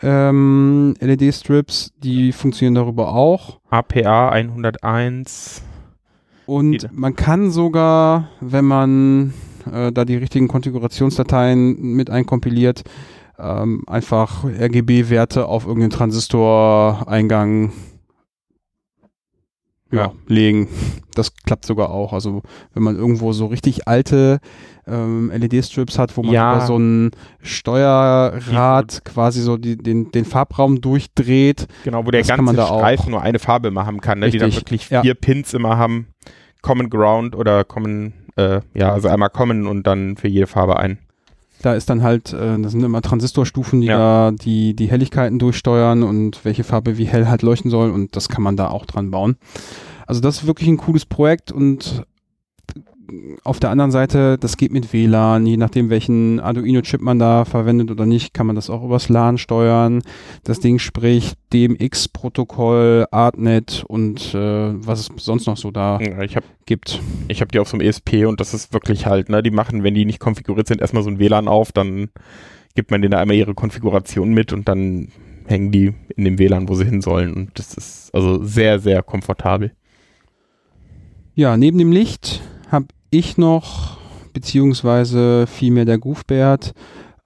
ähm, 0.03 0.95
LED-Strips, 1.01 1.93
die 1.99 2.33
funktionieren 2.33 2.75
darüber 2.75 3.13
auch. 3.15 3.61
APA 3.71 4.31
101. 4.31 5.63
Und 6.47 6.73
Jede. 6.73 6.91
man 6.93 7.17
kann 7.17 7.51
sogar, 7.51 8.29
wenn 8.41 8.65
man 8.65 9.35
äh, 9.71 9.93
da 9.93 10.05
die 10.05 10.17
richtigen 10.17 10.49
Konfigurationsdateien 10.49 11.77
mit 11.81 12.11
einkompiliert, 12.11 12.83
ähm, 13.39 13.85
einfach 13.87 14.45
RGB-Werte 14.45 15.47
auf 15.47 15.65
irgendeinen 15.67 15.91
Transistoreingang 15.91 17.73
ja, 19.91 19.99
Ja. 19.99 20.13
legen. 20.27 20.69
Das 21.15 21.35
klappt 21.35 21.65
sogar 21.67 21.91
auch. 21.91 22.13
Also 22.13 22.43
wenn 22.75 22.83
man 22.83 22.97
irgendwo 22.97 23.33
so 23.33 23.47
richtig 23.47 23.89
alte 23.89 24.39
ähm, 24.87 25.31
LED-Strips 25.35 25.99
hat, 25.99 26.17
wo 26.17 26.23
man 26.23 26.33
Ja. 26.33 26.57
über 26.57 26.67
so 26.67 26.77
ein 26.79 27.11
Steuerrad 27.43 29.05
quasi 29.05 29.41
so 29.41 29.57
die, 29.57 29.77
den, 29.77 30.11
den 30.13 30.25
Farbraum 30.25 30.81
durchdreht, 30.81 31.67
Genau, 31.85 32.07
wo 32.07 32.11
der 32.11 32.23
ganze. 32.23 32.55
Streifen 32.55 33.11
nur 33.11 33.23
eine 33.23 33.39
Farbe 33.39 33.69
immer 33.69 33.87
haben 33.87 34.01
kann, 34.01 34.21
ne? 34.21 34.31
die 34.31 34.39
dann 34.39 34.55
wirklich 34.55 34.89
ja. 34.91 35.03
vier 35.03 35.15
Pins 35.15 35.55
immer 35.55 35.77
haben. 35.77 36.09
Common 36.63 36.91
Ground 36.91 37.35
oder 37.37 37.65
Common, 37.65 38.13
äh, 38.37 38.61
ja, 38.75 38.93
also 38.93 39.09
einmal 39.09 39.31
Common 39.31 39.67
und 39.67 39.87
dann 39.87 40.17
für 40.17 40.29
jede 40.29 40.47
Farbe 40.47 40.79
ein. 40.79 40.99
Da 41.63 41.75
ist 41.75 41.91
dann 41.91 42.03
halt, 42.03 42.33
äh, 42.33 42.59
das 42.61 42.73
sind 42.73 42.83
immer 42.83 43.03
Transistorstufen, 43.03 43.81
die 43.81 43.89
Ja. 43.89 44.31
da 44.31 44.31
die, 44.37 44.75
die 44.75 44.91
Helligkeiten 44.91 45.39
durchsteuern 45.39 46.03
und 46.03 46.45
welche 46.45 46.65
Farbe 46.65 46.97
wie 46.99 47.05
hell 47.07 47.29
halt 47.29 47.43
leuchten 47.43 47.71
soll 47.71 47.91
und 47.91 48.17
das 48.17 48.29
kann 48.29 48.43
man 48.43 48.57
da 48.57 48.69
auch 48.69 48.87
dran 48.87 49.11
bauen. 49.11 49.37
Also 50.07 50.21
das 50.21 50.39
ist 50.39 50.47
wirklich 50.47 50.69
ein 50.69 50.77
cooles 50.79 51.07
Projekt 51.07 51.53
und 51.53 52.05
auf 53.45 53.61
der 53.61 53.71
anderen 53.71 53.91
Seite, 53.91 54.39
das 54.39 54.57
geht 54.57 54.73
mit 54.73 54.93
WLAN, 54.93 55.47
je 55.47 55.57
nachdem 55.57 55.91
welchen 55.91 56.41
Arduino-Chip 56.41 57.01
man 57.01 57.19
da 57.19 57.45
verwendet 57.45 57.91
oder 57.91 58.07
nicht, 58.07 58.35
kann 58.35 58.47
man 58.47 58.57
das 58.57 58.71
auch 58.71 58.83
übers 58.85 59.09
LAN 59.09 59.39
steuern. 59.39 60.03
Das 60.45 60.61
Ding 60.61 60.79
spricht 60.79 61.39
DMX-Protokoll, 61.53 63.07
Artnet 63.11 63.85
und 63.89 64.35
äh, 64.35 64.39
was 64.87 65.01
es 65.01 65.11
sonst 65.25 65.47
noch 65.47 65.57
so 65.57 65.71
da 65.71 65.99
Ja, 66.01 66.23
Ich 66.23 66.37
habe 66.37 66.47
gibt. 66.67 67.01
ich 67.29 67.41
hab 67.41 67.53
die 67.53 67.59
auf 67.59 67.69
so 67.69 67.77
einem 67.77 67.87
ESP 67.87 68.27
und 68.27 68.41
das 68.41 68.55
ist 68.55 68.73
wirklich 68.73 69.07
halt, 69.07 69.29
ne, 69.29 69.43
die 69.43 69.51
machen, 69.51 69.83
wenn 69.83 69.95
die 69.95 70.05
nicht 70.05 70.21
konfiguriert 70.21 70.67
sind, 70.69 70.81
erstmal 70.81 71.03
so 71.03 71.11
ein 71.11 71.19
WLAN 71.19 71.49
auf, 71.49 71.73
dann 71.73 72.09
gibt 72.75 72.91
man 72.91 73.03
denen 73.03 73.13
da 73.13 73.19
einmal 73.19 73.37
ihre 73.37 73.55
Konfiguration 73.55 74.33
mit 74.33 74.53
und 74.53 74.69
dann 74.69 75.09
hängen 75.47 75.73
die 75.73 75.93
in 76.17 76.25
dem 76.25 76.39
WLAN, 76.39 76.69
wo 76.69 76.75
sie 76.75 76.85
hin 76.85 77.01
sollen 77.01 77.35
und 77.35 77.59
das 77.59 77.75
ist 77.75 78.15
also 78.15 78.45
sehr, 78.45 78.79
sehr 78.79 79.03
komfortabel. 79.03 79.73
Ja, 81.35 81.57
neben 81.57 81.79
dem 81.79 81.91
Licht 81.93 82.41
habe 82.71 82.87
ich 83.11 83.37
noch, 83.39 83.99
beziehungsweise 84.33 85.47
vielmehr 85.47 85.85
der 85.85 85.99
Goofbert, 85.99 86.73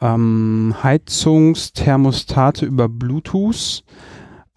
ähm, 0.01 0.75
Heizungsthermostate 0.83 2.67
über 2.67 2.89
Bluetooth 2.89 3.85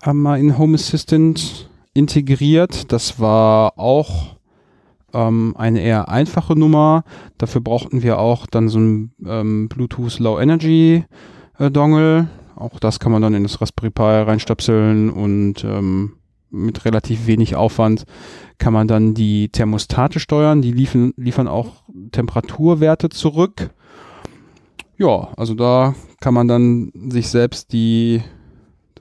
ähm, 0.05 0.21
mal 0.21 0.39
in 0.39 0.57
Home 0.57 0.75
Assistant 0.75 1.69
integriert. 1.93 2.91
Das 2.91 3.19
war 3.19 3.77
auch 3.77 4.37
ähm, 5.13 5.55
eine 5.57 5.81
eher 5.81 6.09
einfache 6.09 6.57
Nummer. 6.57 7.03
Dafür 7.37 7.61
brauchten 7.61 8.03
wir 8.03 8.19
auch 8.19 8.45
dann 8.45 8.69
so 8.69 8.79
ein 8.79 9.11
ähm, 9.25 9.69
Bluetooth 9.69 10.19
Low 10.19 10.39
Energy 10.39 11.05
äh, 11.59 11.71
Dongle. 11.71 12.27
Auch 12.55 12.79
das 12.79 12.99
kann 12.99 13.11
man 13.11 13.21
dann 13.21 13.33
in 13.33 13.43
das 13.43 13.61
Raspberry 13.61 13.91
Pi 13.91 14.01
reinstöpseln 14.01 15.09
und 15.09 15.63
ähm, 15.63 16.16
mit 16.49 16.85
relativ 16.85 17.27
wenig 17.27 17.55
Aufwand 17.55 18.05
kann 18.57 18.73
man 18.73 18.87
dann 18.87 19.13
die 19.13 19.49
Thermostate 19.49 20.19
steuern. 20.19 20.61
Die 20.61 20.71
liefern, 20.71 21.13
liefern 21.17 21.47
auch 21.47 21.83
Temperaturwerte 22.11 23.09
zurück. 23.09 23.69
Ja, 24.97 25.29
also 25.37 25.53
da 25.53 25.93
kann 26.19 26.33
man 26.33 26.47
dann 26.47 26.91
sich 27.09 27.29
selbst 27.29 27.71
die 27.71 28.21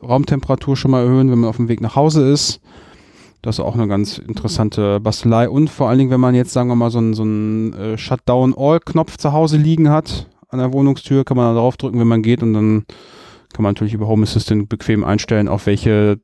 Raumtemperatur 0.03 0.77
schon 0.77 0.91
mal 0.91 1.05
erhöhen, 1.05 1.31
wenn 1.31 1.39
man 1.39 1.49
auf 1.49 1.57
dem 1.57 1.69
Weg 1.69 1.81
nach 1.81 1.97
Hause 1.97 2.31
ist. 2.31 2.61
Das 3.41 3.57
ist 3.57 3.65
auch 3.65 3.75
eine 3.75 3.89
ganz 3.89 4.19
interessante 4.19 5.01
Bastelei. 5.01 5.49
Und 5.49 5.71
vor 5.71 5.89
allen 5.89 5.99
Dingen, 5.99 6.11
wenn 6.11 6.21
man 6.21 6.35
jetzt, 6.35 6.53
sagen 6.53 6.69
wir 6.69 6.75
mal, 6.75 6.91
so 6.91 6.99
einen, 6.99 7.15
so 7.15 7.23
einen 7.23 7.73
äh, 7.75 7.99
Shutdown-All-Knopf 7.99 9.17
zu 9.17 9.33
Hause 9.33 9.57
liegen 9.57 9.89
hat 9.89 10.29
an 10.49 10.59
der 10.59 10.73
Wohnungstür, 10.73 11.25
kann 11.25 11.37
man 11.37 11.55
da 11.55 11.61
drauf 11.61 11.77
drücken, 11.77 12.01
wenn 12.01 12.09
man 12.09 12.23
geht 12.23 12.43
und 12.43 12.55
dann 12.55 12.87
kann 13.53 13.63
man 13.63 13.71
natürlich 13.75 13.95
über 13.95 14.07
Home 14.09 14.25
Assistant 14.25 14.69
bequem 14.69 15.05
einstellen, 15.05 15.49
auf 15.49 15.67
welche 15.67 16.21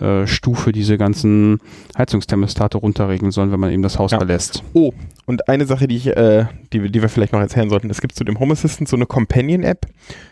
äh, 0.00 0.26
Stufe 0.26 0.70
diese 0.72 0.96
ganzen 0.96 1.58
Heizungsthermostate 1.96 2.78
runterregeln 2.78 3.32
sollen, 3.32 3.50
wenn 3.50 3.58
man 3.60 3.72
eben 3.72 3.82
das 3.82 3.98
Haus 3.98 4.12
Ja. 4.12 4.18
verlässt. 4.18 4.62
Oh, 4.72 4.92
und 5.26 5.48
eine 5.48 5.66
Sache, 5.66 5.88
die 5.88 5.96
ich, 5.96 6.06
äh, 6.08 6.46
die, 6.72 6.82
wir- 6.82 6.90
die 6.90 7.02
wir 7.02 7.08
vielleicht 7.08 7.32
noch 7.32 7.40
erzählen 7.40 7.68
sollten, 7.68 7.90
es 7.90 8.00
gibt 8.00 8.14
zu 8.14 8.22
dem 8.24 8.38
Home 8.38 8.52
Assistant 8.52 8.88
so 8.88 8.96
eine 8.96 9.06
Companion-App 9.06 9.86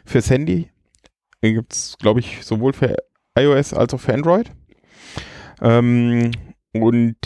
fürs 0.04 0.30
Handy. 0.30 0.68
Die 1.44 1.52
gibt 1.54 1.72
es, 1.72 1.96
glaube 1.98 2.20
ich, 2.20 2.44
sowohl 2.44 2.72
für 2.72 2.96
iOS 3.38 3.74
als 3.74 3.92
auch 3.92 4.00
für 4.00 4.14
Android. 4.14 4.50
Ähm, 5.60 6.30
und 6.72 7.16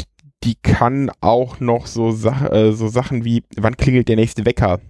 die 0.45 0.55
kann 0.62 1.11
auch 1.21 1.61
noch 1.61 1.87
so, 1.87 2.11
Sach 2.12 2.50
äh, 2.50 2.73
so 2.73 2.88
Sachen 2.88 3.25
wie, 3.25 3.43
wann 3.57 3.76
klingelt 3.76 4.09
der 4.09 4.17
nächste 4.17 4.47
Wecker? 4.47 4.81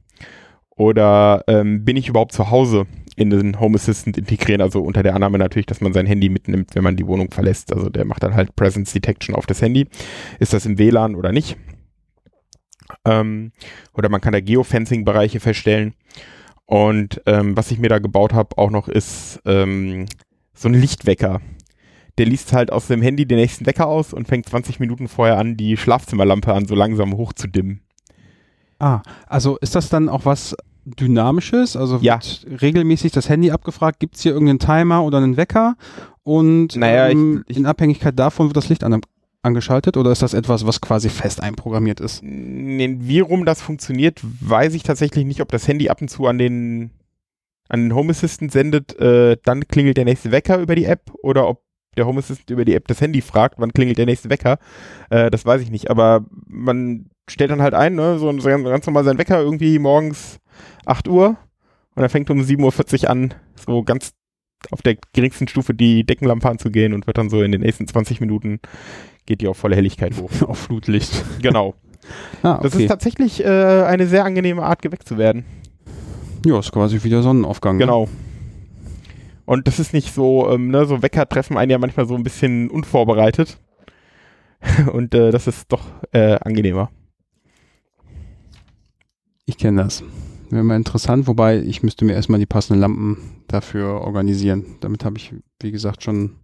Oder 0.71 1.45
ähm, 1.49 1.85
bin 1.85 1.97
ich 1.97 2.09
überhaupt 2.09 2.33
zu 2.33 2.51
Hause 2.51 2.87
in 3.17 3.31
den 3.31 3.61
Home 3.61 3.77
Assistant 3.77 4.17
integrieren? 4.17 4.61
Also 4.61 4.81
unter 4.81 5.03
der 5.03 5.15
Annahme 5.15 5.39
natürlich, 5.39 5.67
dass 5.67 5.81
man 5.81 5.93
sein 5.93 6.07
Handy 6.07 6.29
mitnimmt, 6.29 6.75
wenn 6.75 6.85
man 6.85 6.97
die 6.97 7.07
Wohnung 7.07 7.31
verlässt. 7.31 7.73
Also 7.73 7.89
der 7.89 8.05
macht 8.05 8.23
dann 8.23 8.35
halt 8.35 8.57
Presence 8.57 8.93
Detection 8.93 9.35
auf 9.35 9.47
das 9.47 9.63
Handy. 9.63 9.87
Ist 10.39 10.53
das 10.53 10.67
im 10.67 10.79
WLAN 10.79 11.15
oder 11.15 11.33
nicht? 11.33 11.57
Ähm, 13.05 13.53
oder 13.95 14.09
man 14.09 14.21
kann 14.21 14.33
da 14.33 14.41
Geofencing-Bereiche 14.41 15.41
feststellen. 15.41 15.95
Und 16.67 17.21
ähm, 17.27 17.57
was 17.57 17.71
ich 17.71 17.79
mir 17.79 17.89
da 17.89 17.99
gebaut 17.99 18.33
habe, 18.33 18.57
auch 18.57 18.71
noch 18.71 18.89
ist 18.89 19.41
ähm, 19.45 20.07
so 20.55 20.69
ein 20.69 20.75
Lichtwecker. 20.75 21.41
Der 22.19 22.27
liest 22.27 22.53
halt 22.53 22.71
aus 22.73 22.87
dem 22.87 23.03
Handy 23.03 23.27
den 23.27 23.39
nächsten 23.39 23.67
Wecker 23.67 23.87
aus 23.87 24.13
und 24.13 24.29
fängt 24.29 24.49
20 24.49 24.79
Minuten 24.79 25.09
vorher 25.09 25.39
an, 25.39 25.57
die 25.57 25.77
Schlafzimmerlampe 25.77 26.53
an 26.53 26.67
so 26.67 26.75
langsam 26.75 27.17
hochzudimmen. 27.17 27.81
Ah, 28.79 29.03
also 29.27 29.59
ist 29.59 29.75
das 29.75 29.89
dann 29.89 30.09
auch 30.09 30.25
was 30.25 30.57
Dynamisches? 30.91 31.77
Also 31.77 31.99
Ja. 32.01 32.15
wird 32.17 32.63
regelmäßig 32.63 33.13
das 33.13 33.29
Handy 33.29 33.51
abgefragt, 33.51 34.01
gibt 34.01 34.17
es 34.17 34.23
hier 34.23 34.33
irgendeinen 34.33 34.59
Timer 34.59 35.03
oder 35.05 35.19
einen 35.19 35.37
Wecker? 35.37 35.77
Und 36.23 36.77
Naja, 36.77 37.09
ich- 37.09 37.15
ähm, 37.15 37.45
in 37.49 37.67
Abhängigkeit 37.67 38.19
davon 38.19 38.47
wird 38.49 38.57
das 38.57 38.69
Licht 38.69 38.85
an, 38.85 39.01
angeschaltet 39.43 39.97
oder 39.97 40.13
ist 40.13 40.23
das 40.23 40.35
etwas, 40.35 40.67
was 40.67 40.81
quasi 40.81 41.09
fest 41.09 41.43
einprogrammiert 41.43 42.01
ist? 42.01 42.23
Nee, 42.23 42.97
Wie 43.01 43.21
rum 43.21 43.45
das 43.47 43.63
funktioniert, 43.63 44.21
weiß 44.41 44.75
ich 44.75 44.83
tatsächlich 44.83 45.25
nicht, 45.25 45.41
ob 45.41 45.49
das 45.51 45.67
Handy 45.67 45.89
ab 45.89 46.01
und 46.03 46.09
zu 46.09 46.27
an 46.27 46.37
den, 46.39 46.91
an 47.69 47.81
den 47.85 47.95
Home 47.95 48.11
Assistant 48.11 48.53
sendet, 48.53 48.99
äh, 48.99 49.37
dann 49.45 49.67
klingelt 49.69 49.97
der 49.97 50.05
nächste 50.05 50.31
Wecker 50.31 50.59
über 50.59 50.75
die 50.75 50.85
App 50.85 51.11
oder 51.23 51.49
ob 51.49 51.63
der 51.97 52.07
Home 52.07 52.19
Assistant 52.21 52.51
über 52.51 52.65
die 52.65 52.75
App 52.75 52.87
das 52.89 53.01
Handy 53.01 53.21
fragt, 53.21 53.57
wann 53.59 53.73
klingelt 53.73 53.99
der 53.99 54.07
nächste 54.07 54.31
Wecker. 54.31 54.59
Äh, 55.11 55.31
das 55.31 55.45
weiß 55.45 55.61
ich 55.63 55.71
nicht, 55.71 55.91
aber 55.91 56.25
man 56.47 57.11
stellt 57.29 57.51
dann 57.51 57.63
halt 57.63 57.75
ein, 57.75 57.95
ne, 57.95 58.19
so, 58.19 58.31
so 58.39 58.49
ganz 58.49 58.87
normal 58.87 59.05
sein 59.05 59.19
Wecker 59.19 59.41
irgendwie 59.41 59.79
morgens 59.79 60.39
8 60.87 61.09
Uhr 61.09 61.37
und 61.95 62.03
er 62.03 62.09
fängt 62.09 62.31
um 62.31 62.41
7.40 62.41 63.05
Uhr 63.05 63.11
an, 63.11 63.35
so 63.55 63.83
ganz 63.83 64.13
auf 64.71 64.83
der 64.83 64.97
geringsten 65.15 65.49
Stufe 65.49 65.73
die 65.75 66.05
Deckenlampe 66.05 66.49
anzugehen 66.49 66.93
und 66.93 67.07
wird 67.07 67.17
dann 67.19 67.31
so 67.31 67.43
in 67.43 67.51
den 67.53 67.63
nächsten 67.63 67.87
20 67.89 68.21
Minuten 68.21 68.61
geht 69.27 69.41
die 69.41 69.49
auf 69.49 69.57
volle 69.57 69.77
Helligkeit 69.77 70.17
hoch. 70.19 70.31
Auf 70.43 70.59
Flutlicht. 70.59 71.25
genau. 71.43 71.75
Ah, 72.43 72.59
Das 72.63 72.75
okay. 72.75 72.85
ist 72.85 72.89
tatsächlich 72.89 73.45
äh, 73.45 73.47
eine 73.85 74.07
sehr 74.07 74.25
angenehme 74.25 74.63
Art, 74.63 74.83
geweckt 74.83 75.07
zu 75.07 75.19
werden. 75.19 75.45
ja, 76.45 76.59
ist 76.59 76.73
quasi 76.73 77.05
wieder 77.05 77.23
Sonnenaufgang. 77.23 77.77
ne? 77.77 77.85
Und 79.51 79.67
das 79.67 79.81
ist 79.81 79.93
nicht 79.93 80.15
so, 80.15 80.49
ähm, 80.49 80.69
ne, 80.69 80.87
so 80.87 81.03
Wecker 81.03 81.29
treffen 81.29 81.57
einen 81.57 81.73
ja 81.73 81.79
manchmal 81.79 82.07
so 82.07 82.15
ein 82.15 82.23
bisschen 82.23 82.71
unvorbereitet. 82.71 83.59
Und 84.93 85.13
äh, 85.13 85.33
das 85.33 85.49
ist 85.49 85.73
doch 85.73 85.83
äh, 86.13 86.39
angenehmer. 86.41 86.93
Ich 89.47 89.59
kenne 89.59 89.83
das. 89.83 90.05
Wäre 90.51 90.63
mal 90.63 90.77
interessant, 90.77 91.27
wobei 91.27 91.59
ich 91.59 91.83
müsste 91.83 92.05
mir 92.05 92.13
erstmal 92.13 92.39
die 92.39 92.47
passenden 92.47 92.81
Lampen 92.81 93.17
dafür 93.49 94.03
organisieren. 94.03 94.77
Damit 94.83 95.05
habe 95.05 95.19
ich, 95.19 95.35
wie 95.61 95.73
gesagt, 95.73 96.05
schon 96.05 96.37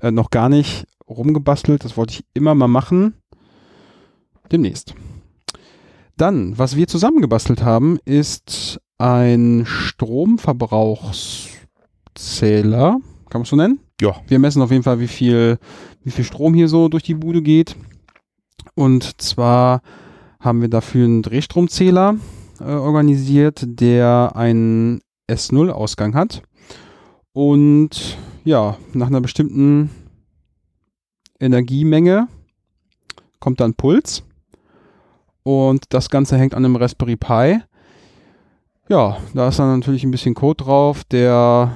äh, 0.00 0.10
noch 0.10 0.30
gar 0.30 0.48
nicht 0.48 0.86
rumgebastelt. 1.06 1.84
Das 1.84 1.98
wollte 1.98 2.14
ich 2.14 2.24
immer 2.32 2.54
mal 2.54 2.66
machen. 2.66 3.12
Demnächst. 4.50 4.94
Dann, 6.16 6.56
was 6.56 6.76
wir 6.76 6.88
zusammengebastelt 6.88 7.62
haben, 7.62 7.98
ist 8.06 8.80
ein 8.96 9.66
Stromverbrauchszähler. 12.16 13.00
Kann 13.30 13.40
man 13.40 13.42
es 13.42 13.48
so 13.48 13.56
nennen? 13.56 13.80
Ja. 14.00 14.16
Wir 14.26 14.38
messen 14.38 14.62
auf 14.62 14.70
jeden 14.70 14.82
Fall, 14.82 15.00
wie 15.00 15.08
viel, 15.08 15.58
wie 16.02 16.10
viel 16.10 16.24
Strom 16.24 16.54
hier 16.54 16.68
so 16.68 16.88
durch 16.88 17.02
die 17.02 17.14
Bude 17.14 17.42
geht. 17.42 17.76
Und 18.74 19.20
zwar 19.20 19.82
haben 20.40 20.60
wir 20.60 20.68
dafür 20.68 21.04
einen 21.04 21.22
Drehstromzähler 21.22 22.16
äh, 22.60 22.64
organisiert, 22.64 23.64
der 23.66 24.32
einen 24.34 25.00
S0-Ausgang 25.28 26.14
hat. 26.14 26.42
Und 27.32 28.16
ja, 28.44 28.76
nach 28.92 29.08
einer 29.08 29.20
bestimmten 29.20 29.90
Energiemenge 31.40 32.28
kommt 33.40 33.60
dann 33.60 33.74
Puls. 33.74 34.22
Und 35.42 35.84
das 35.90 36.08
Ganze 36.08 36.38
hängt 36.38 36.54
an 36.54 36.64
einem 36.64 36.76
Raspberry 36.76 37.16
Pi. 37.16 37.60
Ja, 38.88 39.16
da 39.34 39.48
ist 39.48 39.58
dann 39.58 39.78
natürlich 39.78 40.04
ein 40.04 40.10
bisschen 40.10 40.34
Code 40.34 40.62
drauf, 40.64 41.04
der 41.04 41.72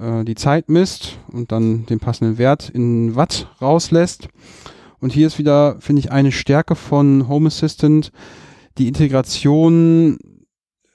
äh, 0.00 0.24
die 0.24 0.34
Zeit 0.34 0.68
misst 0.68 1.18
und 1.32 1.52
dann 1.52 1.86
den 1.86 2.00
passenden 2.00 2.38
Wert 2.38 2.68
in 2.68 3.16
Watt 3.16 3.48
rauslässt. 3.60 4.28
Und 5.00 5.12
hier 5.12 5.26
ist 5.26 5.38
wieder, 5.38 5.76
finde 5.80 6.00
ich, 6.00 6.12
eine 6.12 6.32
Stärke 6.32 6.74
von 6.74 7.28
Home 7.28 7.48
Assistant, 7.48 8.12
die 8.78 8.88
Integration 8.88 10.18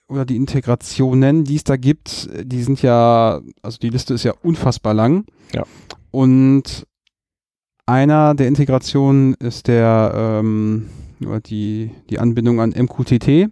oder 0.07 0.25
die 0.25 0.35
Integrationen, 0.35 1.43
die 1.43 1.55
es 1.55 1.63
da 1.63 1.77
gibt, 1.77 2.29
die 2.43 2.61
sind 2.61 2.81
ja, 2.81 3.41
also 3.63 3.79
die 3.79 3.89
Liste 3.89 4.13
ist 4.13 4.23
ja 4.23 4.33
unfassbar 4.43 4.93
lang. 4.93 5.25
Ja. 5.53 5.63
Und 6.11 6.85
einer 7.87 8.35
der 8.35 8.47
Integrationen 8.47 9.33
ist 9.35 9.67
der 9.67 10.41
ähm, 10.43 10.89
die, 11.45 11.91
die 12.09 12.19
Anbindung 12.19 12.59
an 12.59 12.73
MQTT. 12.77 13.49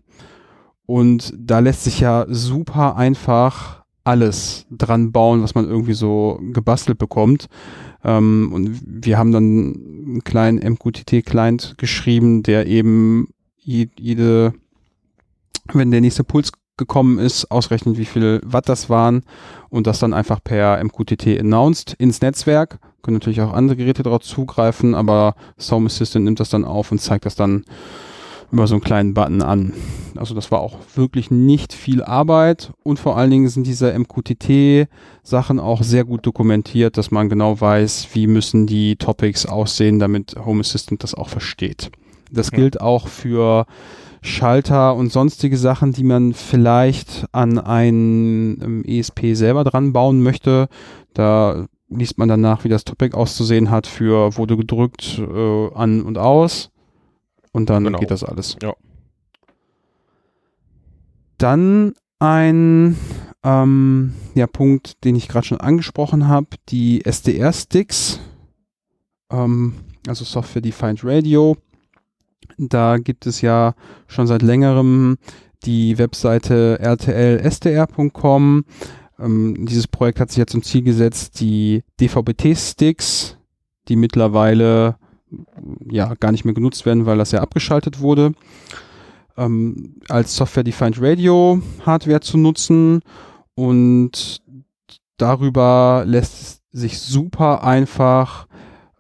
Und 0.86 1.34
da 1.38 1.60
lässt 1.60 1.86
sich 1.86 2.00
ja 2.00 2.26
super 2.28 2.96
einfach 2.98 3.83
alles 4.04 4.66
dran 4.70 5.12
bauen, 5.12 5.44
was 5.44 5.56
man 5.56 5.68
irgendwie 5.68 5.94
so 5.94 6.40
gebastelt 6.54 6.98
bekommt. 6.98 7.48
Ähm, 8.04 8.52
und 8.54 8.82
wir 8.86 9.18
haben 9.18 9.32
dann 9.32 9.44
einen 9.44 10.24
kleinen 10.24 10.58
MQTT-Client 10.60 11.76
geschrieben, 11.78 12.44
der 12.44 12.68
eben 12.68 13.30
jede, 13.58 14.54
wenn 15.72 15.92
der 15.92 16.02
nächste 16.02 16.24
Puls 16.24 16.52
gekommen 16.76 17.20
ist, 17.20 17.52
ausrechnet, 17.52 17.98
wie 17.98 18.06
viel 18.06 18.42
Watt 18.44 18.68
das 18.68 18.90
waren 18.90 19.24
und 19.70 19.88
das 19.88 20.00
dann 20.00 20.14
einfach 20.14 20.44
per 20.44 20.84
MQTT 20.84 21.40
announced 21.40 21.94
ins 21.94 22.22
Netzwerk. 22.22 22.80
Können 23.04 23.16
natürlich 23.16 23.42
auch 23.42 23.54
andere 23.54 23.78
Geräte 23.78 24.04
darauf 24.04 24.24
zugreifen, 24.24 24.96
aber 24.96 25.36
Home 25.70 25.86
Assistant 25.86 26.26
nimmt 26.26 26.40
das 26.40 26.50
dann 26.50 26.66
auf 26.66 26.92
und 26.92 27.00
zeigt 27.00 27.26
das 27.26 27.36
dann 27.36 27.64
über 28.54 28.68
so 28.68 28.76
einen 28.76 28.84
kleinen 28.84 29.14
Button 29.14 29.42
an. 29.42 29.74
Also 30.16 30.36
das 30.36 30.52
war 30.52 30.62
auch 30.62 30.78
wirklich 30.96 31.32
nicht 31.32 31.74
viel 31.74 32.04
Arbeit 32.04 32.72
und 32.84 33.00
vor 33.00 33.18
allen 33.18 33.32
Dingen 33.32 33.50
sind 33.50 33.66
diese 33.66 33.98
MQTT-Sachen 33.98 35.60
auch 35.60 35.82
sehr 35.82 36.06
gut 36.06 36.26
dokumentiert, 36.26 36.98
dass 36.98 37.10
man 37.10 37.30
genau 37.30 37.60
weiß, 37.60 38.10
wie 38.14 38.28
müssen 38.28 38.68
die 38.68 38.96
Topics 38.96 39.48
aussehen, 39.48 39.98
damit 39.98 40.36
Home 40.46 40.62
Assistant 40.62 41.04
das 41.04 41.16
auch 41.16 41.30
versteht. 41.30 41.92
Das 42.32 42.52
ja. 42.52 42.58
gilt 42.60 42.80
auch 42.80 43.08
für 43.08 43.66
Schalter 44.22 44.96
und 44.96 45.12
sonstige 45.12 45.58
Sachen, 45.58 45.92
die 45.92 46.04
man 46.04 46.34
vielleicht 46.34 47.26
an 47.32 47.58
ein 47.58 48.62
ähm, 48.62 48.84
ESP 48.86 49.34
selber 49.34 49.64
dran 49.64 49.94
bauen 49.94 50.22
möchte. 50.22 50.70
Da 51.16 51.66
liest 51.90 52.20
man 52.20 52.30
danach, 52.30 52.64
wie 52.64 52.70
das 52.70 52.86
Topic 52.86 53.16
auszusehen 53.16 53.72
hat 53.72 53.88
für 53.88 54.38
wurde 54.38 54.58
gedrückt 54.58 55.20
äh, 55.20 55.74
an 55.74 56.04
und 56.04 56.18
aus 56.18 56.70
und 57.54 57.70
dann 57.70 57.86
genau. 57.86 58.00
geht 58.00 58.12
das 58.12 58.26
alles. 58.26 58.58
Ja. 58.62 58.74
Dann 61.38 61.94
ein 62.20 62.98
ähm, 63.44 64.14
ja, 64.34 64.48
Punkt, 64.48 65.04
den 65.04 65.16
ich 65.16 65.28
gerade 65.28 65.46
schon 65.46 65.62
angesprochen 65.62 66.28
habe, 66.28 66.48
die 66.70 67.06
SDR-Sticks, 67.06 68.20
ähm, 69.30 69.76
also 70.08 70.26
Software 70.26 70.62
Defined 70.62 71.02
Radio. 71.04 71.58
Da 72.58 72.98
gibt 72.98 73.26
es 73.26 73.42
ja 73.42 73.74
schon 74.08 74.28
seit 74.28 74.42
längerem 74.42 75.18
die 75.66 75.98
Webseite 75.98 76.80
rtlsdr.com. 76.82 78.66
Ähm, 79.20 79.66
dieses 79.66 79.88
Projekt 79.88 80.20
hat 80.20 80.30
sich 80.30 80.38
ja 80.38 80.48
zum 80.48 80.64
Ziel 80.64 80.84
gesetzt, 80.84 81.40
die 81.40 81.84
DVB-T-Sticks, 82.00 83.38
die 83.88 83.96
mittlerweile 83.96 84.98
ja 85.90 86.14
gar 86.20 86.32
nicht 86.32 86.46
mehr 86.46 86.54
genutzt 86.54 86.86
werden, 86.86 87.06
weil 87.06 87.18
das 87.18 87.32
ja 87.32 87.42
abgeschaltet 87.42 88.00
wurde, 88.00 88.34
ähm, 89.38 89.96
als 90.10 90.36
Software-Defined 90.36 91.02
Radio 91.02 91.62
Hardware 91.86 92.22
zu 92.22 92.38
nutzen 92.38 93.02
und 93.56 94.42
darüber 95.18 96.04
lässt 96.06 96.62
sich 96.72 97.00
super 97.00 97.64
einfach 97.64 98.48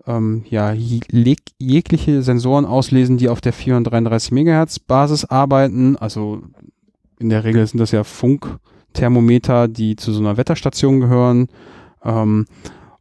ähm, 0.06 0.43
ja, 0.50 0.74
jegliche 0.74 2.22
Sensoren 2.24 2.65
auslesen, 2.65 3.17
die 3.17 3.30
auf 3.30 3.41
der 3.41 3.54
433 3.54 4.32
MHz 4.32 4.80
Basis 4.80 5.26
arbeiten. 5.26 5.96
Also 5.98 6.41
in 7.19 7.30
der 7.30 7.43
Regel 7.43 7.65
sind 7.65 7.80
das 7.80 7.91
ja 7.91 8.04
Funkthermometer, 8.04 9.67
die 9.67 9.96
zu 9.96 10.12
so 10.12 10.19
einer 10.19 10.38
Wetterstation 10.38 11.00
gehören. 11.00 11.48
Ähm, 12.04 12.46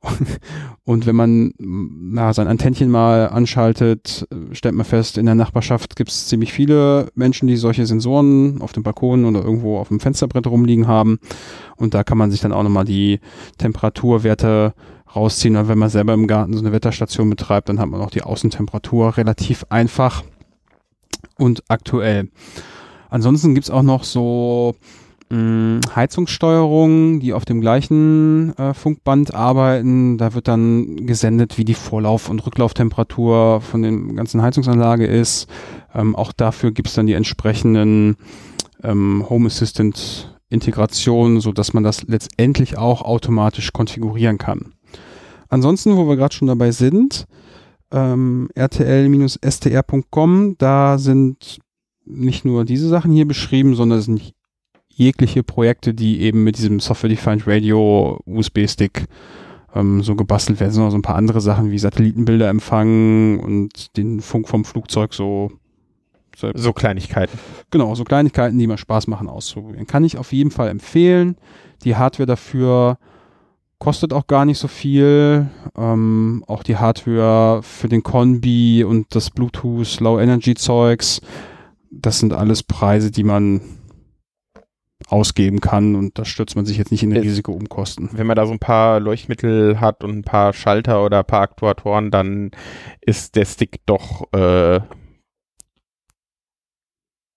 und 0.84 1.06
wenn 1.06 1.16
man 1.16 1.52
na, 1.58 2.32
sein 2.32 2.48
Antennchen 2.48 2.90
mal 2.90 3.28
anschaltet, 3.28 4.26
stellt 4.52 4.74
man 4.74 4.84
fest, 4.84 5.16
in 5.16 5.26
der 5.26 5.34
Nachbarschaft 5.34 5.96
gibt 5.96 6.10
es 6.10 6.26
ziemlich 6.26 6.52
viele 6.52 7.08
Menschen, 7.14 7.46
die 7.46 7.56
solche 7.56 7.86
Sensoren 7.86 8.60
auf 8.60 8.72
dem 8.72 8.82
Balkon 8.82 9.24
oder 9.24 9.42
irgendwo 9.42 9.78
auf 9.78 9.88
dem 9.88 10.00
Fensterbrett 10.00 10.46
rumliegen 10.46 10.88
haben. 10.88 11.18
Und 11.76 11.94
da 11.94 12.04
kann 12.04 12.18
man 12.18 12.30
sich 12.30 12.40
dann 12.40 12.52
auch 12.52 12.62
nochmal 12.62 12.84
die 12.84 13.20
Temperaturwerte 13.58 14.74
rausziehen. 15.14 15.56
Und 15.56 15.68
wenn 15.68 15.78
man 15.78 15.90
selber 15.90 16.14
im 16.14 16.26
Garten 16.26 16.54
so 16.54 16.60
eine 16.60 16.72
Wetterstation 16.72 17.30
betreibt, 17.30 17.68
dann 17.68 17.78
hat 17.78 17.88
man 17.88 18.00
auch 18.00 18.10
die 18.10 18.22
Außentemperatur 18.22 19.16
relativ 19.16 19.64
einfach 19.68 20.24
und 21.38 21.62
aktuell. 21.68 22.28
Ansonsten 23.08 23.54
gibt's 23.54 23.70
auch 23.70 23.82
noch 23.82 24.04
so 24.04 24.74
mh, 25.32 25.80
Heizungssteuerungen, 25.96 27.20
die 27.20 27.32
auf 27.32 27.44
dem 27.44 27.60
gleichen 27.60 28.56
äh, 28.58 28.74
Funkband 28.74 29.34
arbeiten. 29.34 30.18
Da 30.18 30.34
wird 30.34 30.46
dann 30.46 31.06
gesendet, 31.06 31.56
wie 31.58 31.64
die 31.64 31.74
Vorlauf- 31.74 32.28
und 32.28 32.44
Rücklauftemperatur 32.44 33.60
von 33.60 33.82
der 33.82 33.92
ganzen 34.14 34.42
Heizungsanlage 34.42 35.06
ist. 35.06 35.48
Ähm, 35.94 36.14
auch 36.14 36.32
dafür 36.32 36.72
gibt's 36.72 36.94
dann 36.94 37.06
die 37.06 37.14
entsprechenden 37.14 38.16
ähm, 38.82 39.24
Home 39.28 39.46
Assistant 39.46 40.28
Integration, 40.50 41.40
so 41.40 41.52
dass 41.52 41.72
man 41.72 41.82
das 41.82 42.02
letztendlich 42.02 42.76
auch 42.76 43.00
automatisch 43.00 43.72
konfigurieren 43.72 44.36
kann. 44.36 44.74
Ansonsten, 45.48 45.96
wo 45.96 46.06
wir 46.06 46.16
gerade 46.16 46.34
schon 46.34 46.48
dabei 46.48 46.72
sind, 46.72 47.24
ähm, 47.90 48.50
rtl-str.com, 48.58 50.56
da 50.58 50.98
sind 50.98 51.58
nicht 52.04 52.44
nur 52.44 52.66
diese 52.66 52.88
Sachen 52.88 53.12
hier 53.12 53.26
beschrieben, 53.26 53.74
sondern 53.74 53.98
es 54.00 54.04
sind 54.06 54.34
jegliche 54.94 55.42
Projekte, 55.42 55.94
die 55.94 56.20
eben 56.20 56.44
mit 56.44 56.58
diesem 56.58 56.80
Software-Defined 56.80 57.46
Radio 57.46 58.20
USB-Stick 58.26 59.06
ähm, 59.74 60.02
so 60.02 60.14
gebastelt 60.14 60.60
werden, 60.60 60.72
sondern 60.72 60.90
so 60.90 60.98
ein 60.98 61.02
paar 61.02 61.16
andere 61.16 61.40
Sachen 61.40 61.70
wie 61.70 61.78
Satellitenbilder 61.78 62.48
empfangen 62.48 63.40
und 63.40 63.96
den 63.96 64.20
Funk 64.20 64.48
vom 64.48 64.64
Flugzeug 64.64 65.14
so 65.14 65.50
so 66.54 66.72
Kleinigkeiten. 66.72 67.38
Genau, 67.70 67.94
so 67.94 68.04
Kleinigkeiten, 68.04 68.58
die 68.58 68.66
mal 68.66 68.78
Spaß 68.78 69.06
machen 69.06 69.28
auszuprobieren. 69.28 69.86
Kann 69.86 70.02
ich 70.02 70.16
auf 70.16 70.32
jeden 70.32 70.50
Fall 70.50 70.68
empfehlen. 70.68 71.36
Die 71.84 71.94
Hardware 71.94 72.26
dafür 72.26 72.98
kostet 73.78 74.12
auch 74.12 74.26
gar 74.26 74.44
nicht 74.44 74.58
so 74.58 74.66
viel. 74.66 75.48
Ähm, 75.76 76.42
auch 76.46 76.62
die 76.62 76.76
Hardware 76.76 77.62
für 77.62 77.88
den 77.88 78.02
Conbi 78.02 78.82
und 78.82 79.14
das 79.14 79.30
Bluetooth 79.30 80.00
Low 80.00 80.18
Energy 80.18 80.54
Zeugs, 80.54 81.20
das 81.90 82.18
sind 82.18 82.32
alles 82.32 82.62
Preise, 82.62 83.10
die 83.10 83.24
man 83.24 83.60
ausgeben 85.12 85.60
kann 85.60 85.94
und 85.94 86.18
da 86.18 86.24
stürzt 86.24 86.56
man 86.56 86.64
sich 86.64 86.78
jetzt 86.78 86.90
nicht 86.90 87.02
in 87.02 87.10
den 87.10 87.22
Risikoumkosten. 87.22 88.10
Wenn 88.12 88.26
man 88.26 88.36
da 88.36 88.46
so 88.46 88.52
ein 88.52 88.58
paar 88.58 88.98
Leuchtmittel 88.98 89.78
hat 89.78 90.02
und 90.02 90.18
ein 90.18 90.22
paar 90.22 90.54
Schalter 90.54 91.04
oder 91.04 91.18
ein 91.18 91.26
paar 91.26 91.42
Aktuatoren, 91.42 92.10
dann 92.10 92.50
ist 93.00 93.36
der 93.36 93.44
Stick 93.44 93.84
doch 93.84 94.32
äh, 94.32 94.80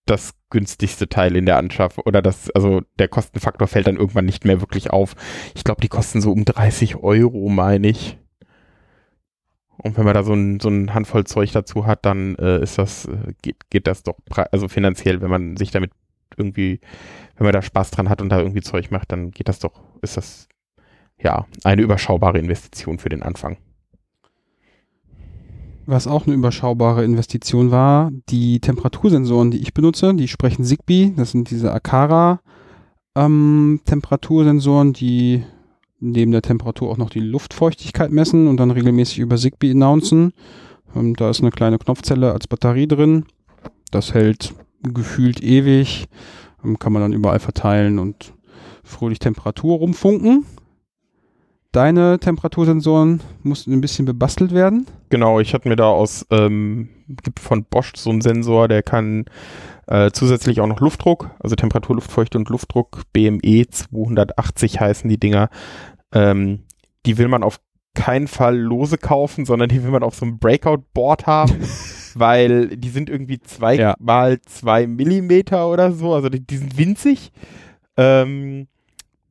das 0.06 0.36
günstigste 0.50 1.10
Teil 1.10 1.36
in 1.36 1.46
der 1.46 1.58
Anschaffung 1.58 2.06
oder 2.06 2.22
das, 2.22 2.50
also 2.52 2.82
der 2.98 3.10
Kostenfaktor 3.10 3.68
fällt 3.68 3.88
dann 3.88 3.98
irgendwann 3.98 4.26
nicht 4.26 4.46
mehr 4.46 4.62
wirklich 4.62 4.92
auf. 4.92 5.16
Ich 5.54 5.64
glaube, 5.66 5.82
die 5.82 5.90
kosten 5.90 6.22
so 6.22 6.32
um 6.32 6.46
30 6.46 6.96
Euro, 6.98 7.50
meine 7.50 7.90
ich. 7.90 8.18
Und 9.78 9.98
wenn 9.98 10.06
man 10.06 10.14
da 10.14 10.24
so 10.24 10.34
ein, 10.34 10.62
so 10.62 10.70
ein 10.70 10.94
Handvoll 10.94 11.26
Zeug 11.26 11.52
dazu 11.52 11.86
hat, 11.86 12.06
dann 12.06 12.36
äh, 12.36 12.62
ist 12.62 12.78
das, 12.78 13.06
äh, 13.06 13.34
geht, 13.42 13.70
geht 13.70 13.88
das 13.88 14.04
doch, 14.04 14.16
also 14.52 14.70
finanziell, 14.70 15.22
wenn 15.22 15.30
man 15.30 15.58
sich 15.58 15.72
damit 15.72 15.92
irgendwie, 16.38 16.80
wenn 17.38 17.46
man 17.46 17.54
da 17.54 17.62
Spaß 17.62 17.92
dran 17.92 18.10
hat 18.10 18.22
und 18.22 18.30
da 18.30 18.40
irgendwie 18.40 18.62
Zeug 18.62 18.92
macht, 18.92 19.12
dann 19.12 19.32
geht 19.32 19.48
das 19.48 19.60
doch, 19.60 19.82
ist 20.02 20.18
das 20.18 20.48
ja 21.22 21.46
eine 21.64 21.82
überschaubare 21.82 22.40
Investition 22.40 23.00
für 23.00 23.10
den 23.10 23.24
Anfang. 23.24 23.58
Was 25.88 26.08
auch 26.08 26.26
eine 26.26 26.36
überschaubare 26.36 27.04
Investition 27.04 27.70
war, 27.70 28.12
die 28.30 28.60
Temperatursensoren, 28.60 29.52
die 29.52 29.62
ich 29.62 29.74
benutze, 29.74 30.16
die 30.16 30.28
sprechen 30.28 30.66
Zigbee, 30.66 31.14
das 31.16 31.32
sind 31.32 31.52
diese 31.52 31.72
Akara 31.72 32.40
ähm, 33.16 33.82
Temperatursensoren, 33.86 34.94
die 34.94 35.44
neben 36.00 36.32
der 36.32 36.42
Temperatur 36.42 36.90
auch 36.90 36.98
noch 36.98 37.10
die 37.10 37.20
Luftfeuchtigkeit 37.20 38.12
messen 38.12 38.48
und 38.48 38.58
dann 38.58 38.72
regelmäßig 38.72 39.20
über 39.20 39.38
Zigbee 39.38 39.72
announcen. 39.72 40.34
Ähm, 40.96 41.16
da 41.16 41.30
ist 41.30 41.42
eine 41.42 41.52
kleine 41.52 41.78
Knopfzelle 41.78 42.32
als 42.32 42.48
Batterie 42.48 42.88
drin. 42.88 43.26
Das 43.92 44.14
hält 44.14 44.54
gefühlt 44.94 45.42
ewig. 45.42 46.08
Ähm, 46.64 46.80
kann 46.80 46.94
man 46.94 47.02
dann 47.02 47.14
überall 47.14 47.40
verteilen 47.40 48.00
und 48.00 48.34
fröhlich 48.84 49.20
Temperatur 49.20 49.78
rumfunken. 49.78 50.46
deine 51.72 52.20
Temperatursensoren 52.20 53.20
mussten 53.44 53.74
ein 53.74 53.82
bisschen 53.82 54.06
bebastelt 54.06 54.54
werden. 54.54 54.88
Genau, 55.10 55.42
ich 55.42 55.54
hatte 55.54 55.68
mir 55.68 55.76
da 55.76 55.90
aus, 55.90 56.26
ähm, 56.30 56.90
gibt 57.24 57.40
von 57.42 57.66
Bosch 57.66 57.92
so 57.98 58.12
einen 58.12 58.22
Sensor, 58.22 58.70
der 58.70 58.82
kann 58.82 59.26
äh, 59.88 60.12
zusätzlich 60.12 60.62
auch 60.62 60.68
noch 60.68 60.80
Luftdruck, 60.80 61.32
also 61.40 61.56
Temperatur, 61.56 61.96
Luftfeuchte 61.96 62.38
und 62.38 62.50
Luftdruck, 62.50 63.02
BME 63.12 63.68
280 63.70 64.80
heißen 64.80 65.10
die 65.10 65.20
Dinger. 65.20 65.50
Ähm, 66.14 66.64
die 67.06 67.18
will 67.18 67.28
man 67.28 67.44
auf 67.44 67.60
keinen 67.94 68.28
Fall 68.28 68.58
lose 68.58 68.98
kaufen, 68.98 69.46
sondern 69.46 69.70
die 69.70 69.84
will 69.84 69.92
man 69.92 70.04
auf 70.04 70.16
so 70.16 70.26
einem 70.26 70.38
Breakout-Board 70.40 71.28
haben, 71.28 71.60
weil 72.20 72.76
die 72.78 72.90
sind 72.90 73.10
irgendwie 73.10 73.40
zwei 73.40 73.76
Ja. 73.76 73.96
mal 74.00 74.40
zwei 74.42 74.88
Millimeter 74.88 75.70
oder 75.70 75.92
so, 75.92 76.14
also 76.14 76.30
die, 76.30 76.46
die 76.46 76.58
sind 76.58 76.78
winzig. 76.78 77.32
Ähm, 77.98 78.68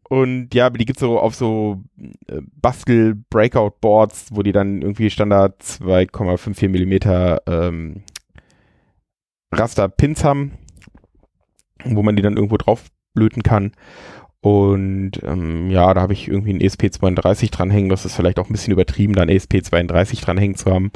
und 0.09 0.55
ja, 0.55 0.66
aber 0.66 0.79
die 0.79 0.85
gibt's 0.85 1.01
so 1.01 1.18
auf 1.18 1.35
so 1.35 1.83
äh, 2.29 2.40
Bastel-Breakout-Boards, 2.61 4.29
wo 4.33 4.42
die 4.42 4.53
dann 4.53 4.83
irgendwie 4.83 5.11
Standard 5.11 5.61
2,54 5.62 6.68
Millimeter 6.68 7.42
ähm, 7.47 8.03
Raster-Pins 9.53 10.23
haben, 10.25 10.53
wo 11.85 12.03
man 12.03 12.16
die 12.16 12.23
dann 12.23 12.37
irgendwo 12.37 12.57
drauf 12.57 12.85
blöten 13.14 13.42
kann. 13.42 13.73
Und 14.40 15.12
ähm, 15.23 15.70
ja, 15.70 15.94
da 15.94 16.03
habe 16.03 16.12
ich 16.12 16.29
irgendwie 16.29 16.51
einen 16.51 16.61
E 16.61 16.66
ESP32 16.66 17.51
dranhängen. 17.51 17.88
Das 17.88 18.05
ist 18.05 18.14
vielleicht 18.14 18.38
auch 18.38 18.47
ein 18.49 18.53
bisschen 18.53 18.75
übertrieben, 18.75 19.14
da 19.14 19.25
E 19.25 19.37
ESP32 19.37 20.23
dranhängen 20.23 20.57
zu 20.57 20.70
haben. 20.70 20.92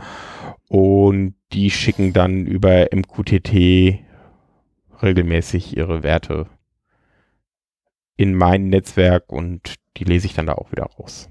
Und 0.69 1.35
die 1.53 1.71
schicken 1.71 2.13
dann 2.13 2.47
über 2.47 2.89
MQTT 2.93 4.01
regelmäßig 5.03 5.77
ihre 5.77 6.03
Werte 6.03 6.47
in 8.17 8.35
mein 8.35 8.69
Netzwerk 8.69 9.33
und 9.33 9.75
die 9.97 10.05
lese 10.05 10.27
ich 10.27 10.35
dann 10.35 10.47
da 10.47 10.55
auch 10.55 10.73
wieder 10.73 10.85
raus. 10.99 11.31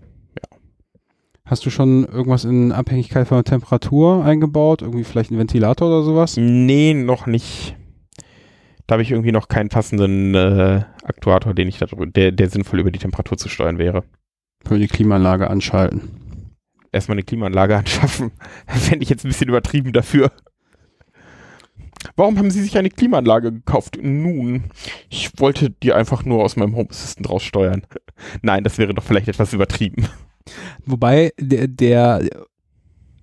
Hast 1.47 1.65
du 1.65 1.69
schon 1.69 2.03
irgendwas 2.03 2.43
in 2.43 2.73
Abhängigkeit 2.73 3.25
von 3.25 3.37
der 3.37 3.45
Temperatur 3.45 4.23
eingebaut? 4.25 4.81
Irgendwie 4.81 5.05
vielleicht 5.05 5.31
ein 5.31 5.37
Ventilator 5.37 5.87
oder 5.87 6.03
sowas? 6.03 6.35
Nee, 6.35 6.93
noch 6.93 7.25
nicht. 7.25 7.77
Da 8.85 8.93
habe 8.93 9.03
ich 9.03 9.11
irgendwie 9.11 9.31
noch 9.31 9.47
keinen 9.47 9.69
passenden 9.69 10.35
äh, 10.35 10.83
Aktuator, 11.03 11.53
den 11.53 11.69
ich 11.69 11.77
da 11.77 11.85
der, 11.85 12.33
der 12.33 12.49
sinnvoll 12.49 12.81
über 12.81 12.91
die 12.91 12.99
Temperatur 12.99 13.37
zu 13.37 13.47
steuern 13.47 13.77
wäre. 13.77 14.03
Für 14.65 14.77
die 14.77 14.87
Klimaanlage 14.87 15.49
anschalten. 15.49 16.16
Erstmal 16.91 17.15
eine 17.15 17.23
Klimaanlage 17.23 17.77
anschaffen. 17.77 18.31
Fände 18.67 19.03
ich 19.03 19.09
jetzt 19.09 19.25
ein 19.25 19.29
bisschen 19.29 19.49
übertrieben 19.49 19.93
dafür. 19.93 20.31
Warum 22.15 22.37
haben 22.37 22.51
Sie 22.51 22.61
sich 22.61 22.77
eine 22.77 22.89
Klimaanlage 22.89 23.51
gekauft? 23.51 23.97
Nun, 24.01 24.65
ich 25.09 25.31
wollte 25.37 25.71
die 25.71 25.93
einfach 25.93 26.25
nur 26.25 26.43
aus 26.43 26.55
meinem 26.55 26.75
Home 26.75 26.89
Assistant 26.89 27.29
raussteuern. 27.29 27.83
Nein, 28.41 28.63
das 28.63 28.77
wäre 28.77 28.93
doch 28.93 29.03
vielleicht 29.03 29.27
etwas 29.27 29.53
übertrieben. 29.53 30.07
Wobei 30.85 31.31
der, 31.39 31.67
der 31.67 32.27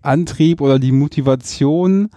Antrieb 0.02 0.60
oder 0.60 0.78
die 0.78 0.92
Motivation 0.92 2.10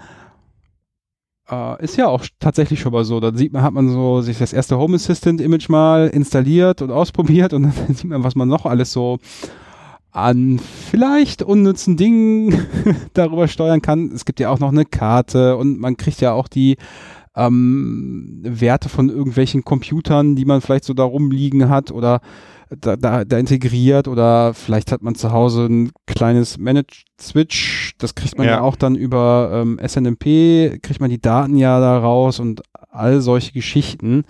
äh, 1.50 1.84
ist 1.84 1.98
ja 1.98 2.08
auch 2.08 2.26
tatsächlich 2.40 2.80
schon 2.80 2.92
mal 2.92 3.06
so. 3.06 3.20
Da 3.20 3.34
sieht 3.34 3.54
man, 3.54 3.64
hat 3.64 3.74
man 3.74 3.90
so 3.90 4.22
sich 4.22 4.38
das 4.38 4.54
erste 4.54 4.78
Home 4.78 4.96
Assistant 4.96 5.42
Image 5.42 5.70
mal 5.70 6.08
installiert 6.08 6.82
und 6.82 6.92
ausprobiert 6.92 7.54
und 7.54 7.64
dann 7.88 7.96
sieht 7.96 8.06
man, 8.06 8.24
was 8.24 8.36
man 8.36 8.48
noch 8.48 8.66
alles 8.66 8.92
so 8.92 9.20
an 10.18 10.60
vielleicht 10.60 11.44
unnützen 11.44 11.96
Dingen 11.98 12.66
darüber 13.14 13.48
steuern 13.48 13.82
kann. 13.82 14.12
Es 14.14 14.26
gibt 14.26 14.40
ja 14.40 14.50
auch 14.50 14.60
noch 14.60 14.72
eine 14.72 14.86
Karte 14.86 15.56
und 15.58 15.80
man 15.80 15.96
kriegt 15.98 16.22
ja 16.22 16.34
auch 16.34 16.48
die 16.48 16.78
ähm, 17.36 18.40
Werte 18.44 18.90
von 18.90 19.10
irgendwelchen 19.10 19.64
Computern, 19.64 20.36
die 20.36 20.46
man 20.46 20.62
vielleicht 20.62 20.86
so 20.86 20.94
da 20.94 21.04
rumliegen 21.04 21.70
hat 21.70 21.92
oder 21.92 22.20
da, 22.70 22.98
da, 22.98 23.24
da 23.24 23.38
integriert 23.38 24.08
oder 24.08 24.54
vielleicht 24.54 24.92
hat 24.92 25.02
man 25.02 25.16
zu 25.16 25.32
Hause 25.32 25.68
ein 25.68 25.92
kleines 26.06 26.58
Managed 26.58 27.06
Switch, 27.22 27.94
das 27.98 28.16
kriegt 28.16 28.38
man 28.38 28.48
ja, 28.48 28.54
Ja. 28.54 28.62
auch 28.62 28.76
dann 28.76 28.96
über 28.96 29.52
ähm, 29.54 29.80
SNMP, 29.86 30.82
kriegt 30.82 31.00
man 31.00 31.10
die 31.10 31.22
Daten 31.22 31.56
ja 31.56 31.80
da 31.80 31.98
raus 32.00 32.40
und 32.40 32.62
all 32.90 33.22
solche 33.22 33.54
Geschichten. 33.54 34.24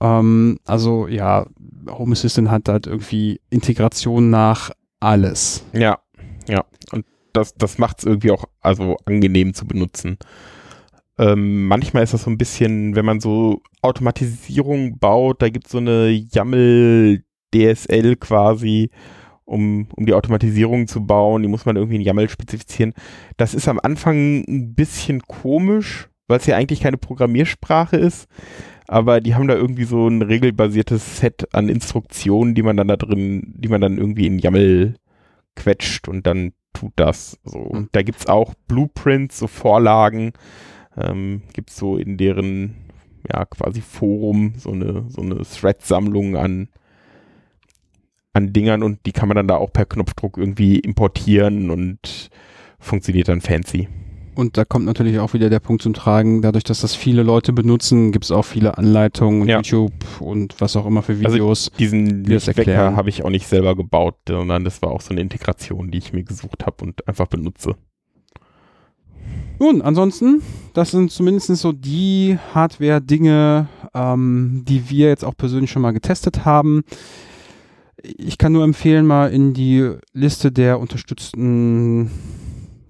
Ähm, 0.00 0.58
also 0.64 1.08
ja, 1.08 1.46
Home 1.88 2.12
Assistant 2.12 2.50
hat 2.50 2.68
halt 2.68 2.86
irgendwie 2.86 3.40
Integration 3.50 4.30
nach 4.30 4.70
alles. 5.00 5.64
Ja, 5.72 5.98
ja. 6.48 6.64
Und 6.92 7.04
das, 7.32 7.54
das 7.54 7.78
macht 7.78 7.98
es 7.98 8.04
irgendwie 8.04 8.30
auch 8.30 8.44
also 8.60 8.96
angenehm 9.04 9.54
zu 9.54 9.66
benutzen. 9.66 10.18
Ähm, 11.18 11.68
manchmal 11.68 12.02
ist 12.02 12.14
das 12.14 12.24
so 12.24 12.30
ein 12.30 12.38
bisschen, 12.38 12.96
wenn 12.96 13.04
man 13.04 13.20
so 13.20 13.62
Automatisierung 13.82 14.98
baut, 14.98 15.42
da 15.42 15.48
gibt 15.48 15.66
es 15.66 15.72
so 15.72 15.78
eine 15.78 16.08
YAML-DSL 16.08 18.16
quasi, 18.16 18.90
um, 19.44 19.88
um 19.94 20.06
die 20.06 20.14
Automatisierung 20.14 20.88
zu 20.88 21.06
bauen. 21.06 21.42
Die 21.42 21.48
muss 21.48 21.66
man 21.66 21.76
irgendwie 21.76 21.96
in 21.96 22.02
YAML 22.02 22.28
spezifizieren. 22.28 22.94
Das 23.36 23.54
ist 23.54 23.68
am 23.68 23.78
Anfang 23.80 24.44
ein 24.48 24.74
bisschen 24.74 25.22
komisch, 25.22 26.08
weil 26.26 26.38
es 26.38 26.46
ja 26.46 26.56
eigentlich 26.56 26.80
keine 26.80 26.96
Programmiersprache 26.96 27.96
ist. 27.96 28.26
Aber 28.86 29.20
die 29.20 29.34
haben 29.34 29.48
da 29.48 29.54
irgendwie 29.54 29.84
so 29.84 30.08
ein 30.08 30.22
regelbasiertes 30.22 31.18
Set 31.18 31.54
an 31.54 31.68
Instruktionen, 31.68 32.54
die 32.54 32.62
man 32.62 32.76
dann 32.76 32.88
da 32.88 32.96
drin, 32.96 33.54
die 33.56 33.68
man 33.68 33.80
dann 33.80 33.98
irgendwie 33.98 34.26
in 34.26 34.38
YAML 34.38 34.96
quetscht 35.56 36.08
und 36.08 36.26
dann 36.26 36.52
tut 36.72 36.92
das. 36.96 37.38
So. 37.44 37.70
Hm. 37.72 37.88
Da 37.92 38.02
gibt's 38.02 38.26
auch 38.26 38.54
Blueprints, 38.68 39.38
so 39.38 39.46
Vorlagen, 39.46 40.32
ähm, 40.96 41.42
gibt's 41.52 41.76
so 41.76 41.96
in 41.96 42.18
deren 42.18 42.76
ja 43.32 43.46
quasi 43.46 43.80
Forum 43.80 44.52
so 44.58 44.70
eine 44.70 45.06
so 45.08 45.22
eine 45.22 45.40
Thread-Sammlung 45.42 46.36
an 46.36 46.68
an 48.34 48.52
Dingern 48.52 48.82
und 48.82 49.06
die 49.06 49.12
kann 49.12 49.28
man 49.28 49.36
dann 49.36 49.48
da 49.48 49.56
auch 49.56 49.72
per 49.72 49.86
Knopfdruck 49.86 50.36
irgendwie 50.36 50.78
importieren 50.78 51.70
und 51.70 52.28
funktioniert 52.78 53.28
dann 53.28 53.40
fancy. 53.40 53.88
Und 54.34 54.56
da 54.56 54.64
kommt 54.64 54.84
natürlich 54.84 55.18
auch 55.20 55.32
wieder 55.32 55.48
der 55.48 55.60
Punkt 55.60 55.82
zum 55.82 55.94
Tragen, 55.94 56.42
dadurch, 56.42 56.64
dass 56.64 56.80
das 56.80 56.94
viele 56.96 57.22
Leute 57.22 57.52
benutzen, 57.52 58.10
gibt 58.10 58.24
es 58.24 58.30
auch 58.32 58.44
viele 58.44 58.76
Anleitungen 58.78 59.42
und 59.42 59.48
Ja. 59.48 59.58
YouTube 59.58 59.92
und 60.20 60.60
was 60.60 60.74
auch 60.76 60.86
immer 60.86 61.02
für 61.02 61.12
Also 61.12 61.28
Videos. 61.36 61.70
Diesen 61.78 62.24
Die 62.24 62.32
das 62.32 62.46
Wecker 62.48 62.58
erklären. 62.58 62.96
habe 62.96 63.08
ich 63.10 63.24
auch 63.24 63.30
nicht 63.30 63.46
selber 63.46 63.76
gebaut, 63.76 64.16
sondern 64.28 64.64
das 64.64 64.82
war 64.82 64.90
auch 64.90 65.00
so 65.00 65.10
eine 65.10 65.20
Integration, 65.20 65.90
die 65.90 65.98
ich 65.98 66.12
mir 66.12 66.24
gesucht 66.24 66.66
habe 66.66 66.84
und 66.84 67.06
einfach 67.06 67.26
benutze. 67.28 67.76
Nun, 69.60 69.82
ansonsten, 69.82 70.42
das 70.72 70.90
sind 70.90 71.12
zumindest 71.12 71.46
so 71.56 71.70
die 71.72 72.36
Hardware-Dinge, 72.54 73.68
ähm, 73.94 74.64
die 74.68 74.90
wir 74.90 75.08
jetzt 75.08 75.24
auch 75.24 75.36
persönlich 75.36 75.70
schon 75.70 75.82
mal 75.82 75.92
getestet 75.92 76.44
haben. 76.44 76.82
Ich 78.02 78.36
kann 78.36 78.52
nur 78.52 78.64
empfehlen, 78.64 79.06
mal 79.06 79.32
in 79.32 79.54
die 79.54 79.92
Liste 80.12 80.50
der 80.50 80.80
unterstützten 80.80 82.10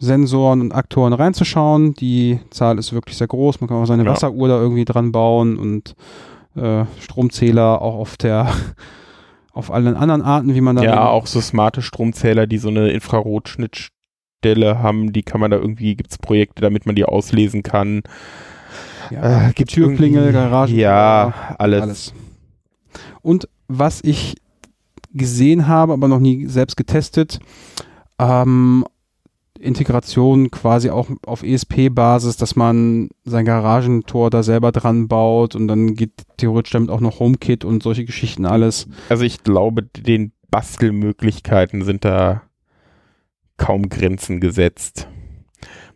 Sensoren 0.04 0.60
und 0.60 0.72
Aktoren 0.72 1.12
reinzuschauen. 1.12 1.94
Die 1.94 2.38
Zahl 2.50 2.78
ist 2.78 2.92
wirklich 2.92 3.16
sehr 3.16 3.26
groß. 3.26 3.60
Man 3.60 3.68
kann 3.68 3.78
auch 3.78 3.86
seine 3.86 4.04
Ja. 4.04 4.10
Wasseruhr 4.10 4.48
da 4.48 4.60
irgendwie 4.60 4.84
dran 4.84 5.12
bauen 5.12 5.56
und 5.56 5.94
äh, 6.56 6.84
Stromzähler 7.00 7.80
auch 7.82 7.94
auf 7.96 8.16
der 8.16 8.48
auf 9.52 9.70
allen 9.72 9.96
anderen 9.96 10.22
Arten, 10.22 10.54
wie 10.54 10.60
man 10.60 10.76
da 10.76 10.82
Ja, 10.82 11.08
auch 11.08 11.26
so 11.26 11.40
smarte 11.40 11.80
Stromzähler, 11.80 12.46
die 12.46 12.58
so 12.58 12.68
eine 12.68 12.90
Infrarotschnittstelle 12.90 14.80
haben, 14.82 15.12
die 15.12 15.22
kann 15.22 15.40
man 15.40 15.50
da 15.50 15.56
irgendwie, 15.58 15.94
gibt 15.96 16.10
es 16.10 16.18
Projekte, 16.18 16.60
damit 16.60 16.86
man 16.86 16.94
die 16.96 17.04
auslesen 17.04 17.62
kann. 17.62 18.02
ja, 19.10 19.48
Äh, 19.48 19.52
gibt's 19.52 19.74
Türklingel, 19.74 20.32
Garagen, 20.32 20.74
Ja, 20.76 21.54
alles. 21.58 21.82
alles. 21.82 22.14
Und 23.22 23.48
was 23.68 24.00
ich 24.02 24.34
gesehen 25.12 25.68
habe, 25.68 25.92
aber 25.92 26.08
noch 26.08 26.18
nie 26.18 26.46
selbst 26.46 26.76
getestet, 26.76 27.38
ähm, 28.18 28.84
Integration 29.58 30.50
quasi 30.50 30.90
auch 30.90 31.08
auf 31.24 31.42
ESP-Basis, 31.42 32.36
dass 32.36 32.56
man 32.56 33.10
sein 33.24 33.44
Garagentor 33.44 34.30
da 34.30 34.42
selber 34.42 34.72
dran 34.72 35.08
baut 35.08 35.54
und 35.54 35.68
dann 35.68 35.94
geht 35.94 36.12
theoretisch 36.36 36.72
damit 36.72 36.90
auch 36.90 37.00
noch 37.00 37.20
HomeKit 37.20 37.64
und 37.64 37.82
solche 37.82 38.04
Geschichten 38.04 38.46
alles. 38.46 38.88
Also 39.08 39.24
ich 39.24 39.44
glaube, 39.44 39.82
den 39.82 40.32
Bastelmöglichkeiten 40.50 41.82
sind 41.82 42.04
da 42.04 42.42
kaum 43.56 43.88
Grenzen 43.88 44.40
gesetzt. 44.40 45.08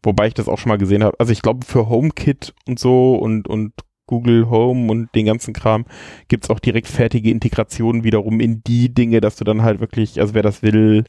Wobei 0.03 0.29
ich 0.29 0.35
das 0.35 0.49
auch 0.49 0.59
schon 0.59 0.71
mal 0.71 0.79
gesehen 0.79 1.03
habe. 1.03 1.19
Also 1.19 1.33
ich 1.33 1.43
glaube, 1.43 1.67
für 1.67 1.89
HomeKit 1.89 2.55
und 2.67 2.79
so 2.79 3.17
und, 3.17 3.49
und 3.49 3.73
Google 4.07 4.49
Home 4.49 4.91
und 4.91 5.15
den 5.15 5.27
ganzen 5.27 5.53
Kram 5.53 5.85
gibt 6.29 6.45
es 6.45 6.51
auch 6.51 6.61
direkt 6.61 6.89
fertige 6.89 7.31
Integrationen 7.31 8.05
wiederum 8.05 8.41
in 8.41 8.63
die 8.65 8.93
Dinge, 8.93 9.21
dass 9.21 9.37
du 9.37 9.45
dann 9.45 9.63
halt 9.63 9.81
wirklich, 9.81 10.21
also 10.21 10.35
wer 10.35 10.43
das 10.43 10.63
will, 10.63 11.05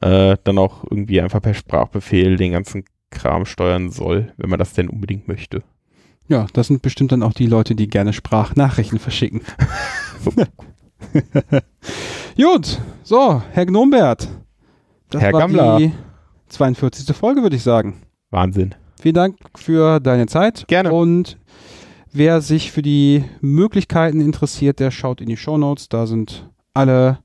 äh, 0.00 0.36
dann 0.44 0.58
auch 0.58 0.84
irgendwie 0.84 1.20
einfach 1.20 1.42
per 1.42 1.54
Sprachbefehl 1.54 2.36
den 2.36 2.52
ganzen 2.52 2.84
Kram 3.10 3.46
steuern 3.46 3.90
soll, 3.90 4.32
wenn 4.36 4.50
man 4.50 4.58
das 4.58 4.72
denn 4.72 4.88
unbedingt 4.88 5.28
möchte. 5.28 5.62
Ja, 6.28 6.46
das 6.52 6.68
sind 6.68 6.82
bestimmt 6.82 7.12
dann 7.12 7.22
auch 7.22 7.34
die 7.34 7.46
Leute, 7.46 7.74
die 7.74 7.88
gerne 7.88 8.12
Sprachnachrichten 8.12 8.98
verschicken. 8.98 9.42
Gut, 12.36 12.80
so, 13.02 13.42
Herr 13.52 13.66
Gnombert. 13.66 14.28
Das 15.10 15.22
Herr 15.22 15.32
war 15.32 15.40
Gammler. 15.40 15.78
die 15.78 15.92
42. 16.48 17.14
Folge, 17.14 17.42
würde 17.42 17.56
ich 17.56 17.62
sagen. 17.62 18.02
Wahnsinn. 18.30 18.74
Vielen 19.00 19.14
Dank 19.14 19.36
für 19.54 20.00
deine 20.00 20.26
Zeit. 20.26 20.66
Gerne. 20.66 20.92
Und 20.92 21.36
wer 22.12 22.40
sich 22.40 22.72
für 22.72 22.82
die 22.82 23.24
Möglichkeiten 23.40 24.20
interessiert, 24.20 24.80
der 24.80 24.90
schaut 24.90 25.20
in 25.20 25.28
die 25.28 25.36
Shownotes. 25.36 25.88
Da 25.88 26.06
sind 26.06 26.48
alle 26.72 27.18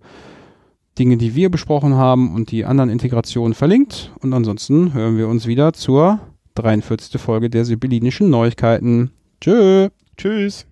Dinge, 0.99 1.17
die 1.17 1.33
wir 1.33 1.49
besprochen 1.49 1.95
haben 1.95 2.35
und 2.35 2.51
die 2.51 2.65
anderen 2.65 2.89
Integrationen 2.89 3.53
verlinkt. 3.53 4.11
Und 4.21 4.33
ansonsten 4.33 4.93
hören 4.93 5.17
wir 5.17 5.27
uns 5.27 5.47
wieder 5.47 5.73
zur 5.73 6.19
43. 6.55 7.19
Folge 7.19 7.49
der 7.49 7.65
Sibyllinischen 7.65 8.29
Neuigkeiten. 8.29 9.11
Tschö. 9.39 9.89
Tschüss. 10.17 10.65